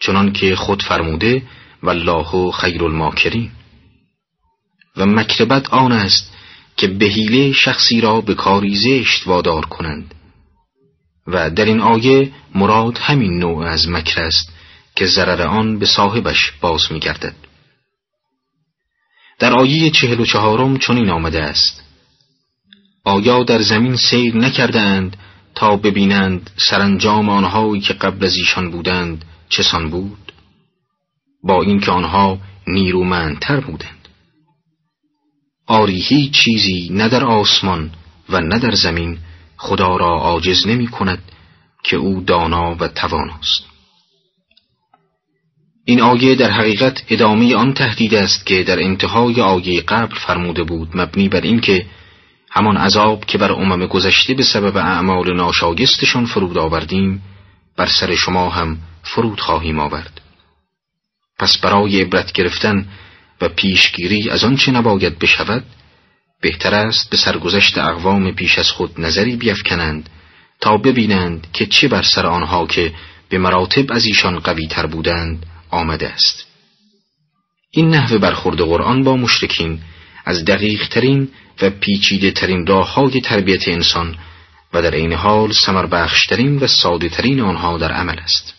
چنان 0.02 0.34
که 0.34 0.56
خود 0.56 0.84
فرموده 0.84 1.44
والله 1.84 2.52
خیر 2.52 2.84
الماکرین 2.84 3.52
و 4.98 5.06
مکر 5.06 5.46
بد 5.46 5.68
آن 5.68 5.92
است 5.92 6.35
که 6.78 6.88
به 6.88 7.06
حیله 7.06 7.52
شخصی 7.52 8.02
را 8.02 8.22
به 8.22 8.34
کاری 8.36 8.76
زشت 8.76 9.28
وادار 9.28 9.66
کنند. 9.66 10.16
و 11.28 11.50
در 11.50 11.66
این 11.66 11.80
آیه 11.80 12.32
مراد 12.56 12.98
همین 12.98 13.40
نوع 13.40 13.66
از 13.66 13.90
مکر 13.90 14.22
است 14.22 14.54
که 14.96 15.06
ضرر 15.06 15.42
آن 15.42 15.80
به 15.80 15.86
صاحبش 15.86 16.52
باز 16.62 16.92
می 16.92 17.00
گردد. 17.00 17.36
در 19.40 19.54
آیه 19.54 19.90
چهل 19.90 20.20
و 20.20 20.26
چهارم 20.26 20.78
چنین 20.78 21.10
آمده 21.10 21.42
است. 21.42 21.84
آیا 23.04 23.44
در 23.44 23.62
زمین 23.62 23.96
سیر 23.96 24.36
نکردند 24.38 25.18
تا 25.56 25.76
ببینند 25.76 26.50
سرانجام 26.58 27.30
آنهایی 27.30 27.82
که 27.82 27.94
قبل 27.94 28.26
از 28.26 28.36
ایشان 28.38 28.72
بودند 28.72 29.26
چسان 29.50 29.90
بود؟ 29.90 30.32
با 31.44 31.62
اینکه 31.62 31.92
آنها 31.92 32.40
نیرومندتر 32.68 33.60
بودند. 33.60 34.05
آری 35.68 35.99
هیچ 35.99 36.32
چیزی 36.32 36.89
نه 36.91 37.09
در 37.09 37.26
آسمان 37.26 37.91
و 38.30 38.41
نه 38.41 38.59
در 38.59 38.72
زمین 38.72 39.18
خدا 39.57 39.97
را 39.97 40.18
عاجز 40.18 40.68
نمی 40.68 40.88
کند 40.88 41.24
که 41.84 41.97
او 41.97 42.22
دانا 42.22 42.76
و 42.80 42.88
تواناست 42.88 43.66
این 45.86 46.01
آیه 46.01 46.36
در 46.36 46.51
حقیقت 46.51 47.03
ادامه 47.09 47.55
آن 47.55 47.74
تهدید 47.74 48.16
است 48.16 48.45
که 48.45 48.63
در 48.63 48.84
انتهای 48.84 49.41
آیه 49.41 49.82
قبل 49.82 50.16
فرموده 50.16 50.63
بود 50.63 50.89
مبنی 50.97 51.30
بر 51.30 51.41
اینکه 51.41 51.86
همان 52.51 52.78
عذاب 52.78 53.26
که 53.26 53.38
بر 53.38 53.51
امم 53.51 53.86
گذشته 53.86 54.34
به 54.34 54.43
سبب 54.43 54.78
اعمال 54.78 55.36
ناشایستشان 55.36 56.26
فرود 56.26 56.57
آوردیم 56.57 57.22
بر 57.78 57.86
سر 57.86 58.16
شما 58.16 58.49
هم 58.49 58.78
فرود 59.03 59.39
خواهیم 59.39 59.80
آورد. 59.80 60.22
پس 61.39 61.57
برای 61.57 62.01
عبرت 62.01 62.32
گرفتن 62.32 62.88
و 63.42 63.50
پیشگیری 63.50 64.30
از 64.30 64.44
آنچه 64.44 64.72
نباید 64.72 65.20
بشود 65.20 65.64
بهتر 66.42 66.76
است 66.76 67.10
به 67.10 67.18
سرگذشت 67.18 67.78
اقوام 67.78 68.32
پیش 68.32 68.60
از 68.60 68.72
خود 68.72 69.02
نظری 69.02 69.36
بیفکنند 69.36 70.10
تا 70.62 70.78
ببینند 70.78 71.48
که 71.54 71.66
چه 71.66 71.88
بر 71.88 72.02
سر 72.02 72.26
آنها 72.26 72.68
که 72.68 72.94
به 73.30 73.38
مراتب 73.38 73.92
از 73.92 74.06
ایشان 74.06 74.40
قوی 74.40 74.68
تر 74.68 74.86
بودند 74.86 75.46
آمده 75.70 76.10
است. 76.10 76.46
این 77.72 77.90
نحوه 77.90 78.18
برخورد 78.18 78.62
قرآن 78.62 79.04
با 79.04 79.18
مشرکین 79.18 79.80
از 80.26 80.46
دقیق 80.46 80.88
ترین 80.88 81.30
و 81.62 81.70
پیچیده 81.70 82.32
ترین 82.32 82.68
راه 82.68 83.10
تربیت 83.24 83.68
انسان 83.68 84.18
و 84.74 84.82
در 84.82 84.92
این 84.92 85.14
حال 85.14 85.52
سمر 85.52 85.86
بخشترین 85.86 86.58
و 86.58 86.68
ساده 86.68 87.10
ترین 87.10 87.42
آنها 87.42 87.78
در 87.78 87.92
عمل 87.92 88.20
است. 88.20 88.54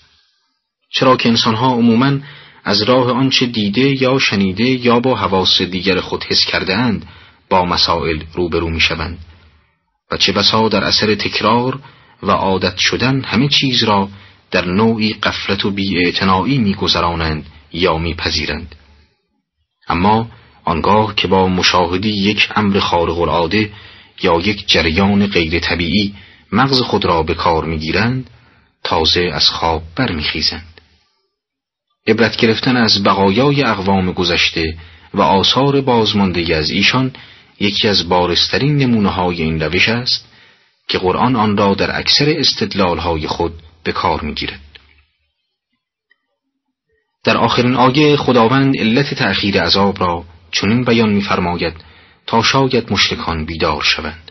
چرا 0.93 1.17
که 1.17 1.29
انسانها 1.29 1.75
عموماً 1.75 2.19
از 2.67 2.83
راه 2.83 3.13
آنچه 3.13 3.47
دیده 3.47 4.03
یا 4.03 4.19
شنیده 4.19 4.65
یا 4.65 5.01
با 5.01 5.15
حواس 5.15 5.63
دیگر 5.63 6.01
خود 6.01 6.25
حس 6.25 6.47
کرده 6.47 6.77
اند 6.77 7.07
با 7.51 7.65
مسائل 7.65 8.23
روبرو 8.35 8.71
می 8.71 8.81
شوند 8.81 9.19
و 10.11 10.17
چه 10.17 10.33
بسا 10.33 10.69
در 10.69 10.85
اثر 10.85 11.15
تکرار 11.15 11.79
و 12.23 12.31
عادت 12.31 12.77
شدن 12.77 13.21
همه 13.21 13.49
چیز 13.49 13.85
را 13.85 14.09
در 14.51 14.65
نوعی 14.65 15.13
قفلت 15.13 15.65
و 15.65 15.71
بیاعتنایی 15.71 16.59
میگذرانند 16.59 17.47
یا 17.73 17.99
میپذیرند. 17.99 18.75
اما 19.89 20.31
آنگاه 20.65 21.15
که 21.15 21.29
با 21.29 21.49
مشاهدی 21.49 22.09
یک 22.09 22.49
امر 22.57 22.79
خارق 22.79 23.21
العاده 23.21 23.71
یا 24.23 24.41
یک 24.41 24.69
جریان 24.69 25.27
غیر 25.27 25.59
طبیعی 25.59 26.15
مغز 26.53 26.81
خود 26.81 27.05
را 27.05 27.23
به 27.23 27.35
کار 27.35 27.65
می‌گیرند 27.65 28.31
تازه 28.85 29.31
از 29.33 29.49
خواب 29.49 29.83
برمیخیزند. 29.97 30.76
عبرت 32.07 32.37
گرفتن 32.37 32.77
از 32.77 33.03
بقایای 33.03 33.65
اقوام 33.65 34.13
گذشته 34.13 34.77
و 35.15 35.23
آثار 35.23 35.81
بازمانده 35.81 36.57
از 36.57 36.71
ایشان 36.71 37.13
یکی 37.61 37.89
از 37.89 38.09
بارسترین 38.09 38.77
نمونه 38.77 39.09
های 39.09 39.43
این 39.43 39.61
روش 39.63 39.89
است 39.89 40.29
که 40.89 40.99
قرآن 40.99 41.37
آن 41.37 41.57
را 41.57 41.75
در 41.75 41.99
اکثر 41.99 42.35
استدلال 42.39 42.99
های 42.99 43.27
خود 43.27 43.53
به 43.85 43.93
کار 43.93 44.21
می‌گیرد. 44.21 44.61
در 47.25 47.37
آخرین 47.37 47.75
آیه 47.75 48.17
خداوند 48.17 48.79
علت 48.79 49.15
تأخیر 49.15 49.63
عذاب 49.63 50.01
را 50.01 50.25
چنین 50.53 50.85
بیان 50.85 51.09
می‌فرماید 51.09 51.75
تا 52.27 52.43
شاید 52.43 52.93
مشرکان 52.93 53.45
بیدار 53.45 53.83
شوند 53.83 54.31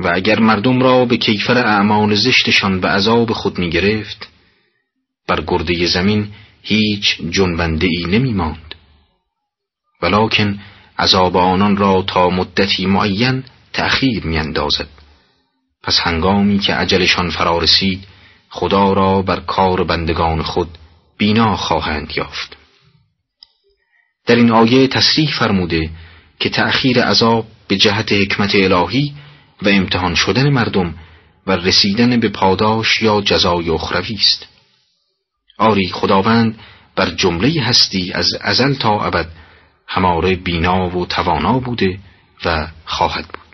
و 0.00 0.10
اگر 0.14 0.40
مردم 0.40 0.80
را 0.82 1.04
به 1.04 1.16
کیفر 1.16 1.58
اعمال 1.58 2.14
زشتشان 2.14 2.80
به 2.80 2.88
عذاب 2.88 3.32
خود 3.32 3.58
می 3.58 3.70
گرفت 3.70 4.28
بر 5.28 5.40
گرده 5.46 5.86
زمین 5.86 6.28
هیچ 6.62 7.20
جنبنده 7.30 7.86
ای 7.86 8.04
نمی 8.04 8.32
ماند 8.32 8.74
ولیکن 10.02 10.60
عذاب 10.98 11.36
آنان 11.36 11.76
را 11.76 12.02
تا 12.02 12.30
مدتی 12.30 12.86
معین 12.86 13.44
تأخیر 13.72 14.26
می 14.26 14.38
اندازد. 14.38 14.88
پس 15.82 15.98
هنگامی 16.00 16.58
که 16.58 16.74
عجلشان 16.74 17.30
فرا 17.30 17.58
رسید 17.58 18.04
خدا 18.48 18.92
را 18.92 19.22
بر 19.22 19.40
کار 19.40 19.84
بندگان 19.84 20.42
خود 20.42 20.78
بینا 21.18 21.56
خواهند 21.56 22.12
یافت. 22.16 22.56
در 24.26 24.36
این 24.36 24.50
آیه 24.50 24.88
تصریح 24.88 25.38
فرموده 25.38 25.90
که 26.40 26.48
تأخیر 26.48 27.02
عذاب 27.02 27.46
به 27.68 27.76
جهت 27.76 28.12
حکمت 28.12 28.54
الهی 28.54 29.14
و 29.62 29.68
امتحان 29.68 30.14
شدن 30.14 30.50
مردم 30.50 30.94
و 31.46 31.52
رسیدن 31.52 32.20
به 32.20 32.28
پاداش 32.28 33.02
یا 33.02 33.20
جزای 33.20 33.70
اخروی 33.70 34.14
است. 34.14 34.46
آری 35.58 35.88
خداوند 35.88 36.58
بر 36.96 37.10
جمله 37.10 37.62
هستی 37.62 38.12
از 38.12 38.28
ازل 38.40 38.74
تا 38.74 39.04
ابد. 39.04 39.26
هماره 39.88 40.36
بینا 40.36 40.98
و 40.98 41.06
توانا 41.06 41.58
بوده 41.58 41.98
و 42.44 42.68
خواهد 42.84 43.24
بود. 43.24 43.45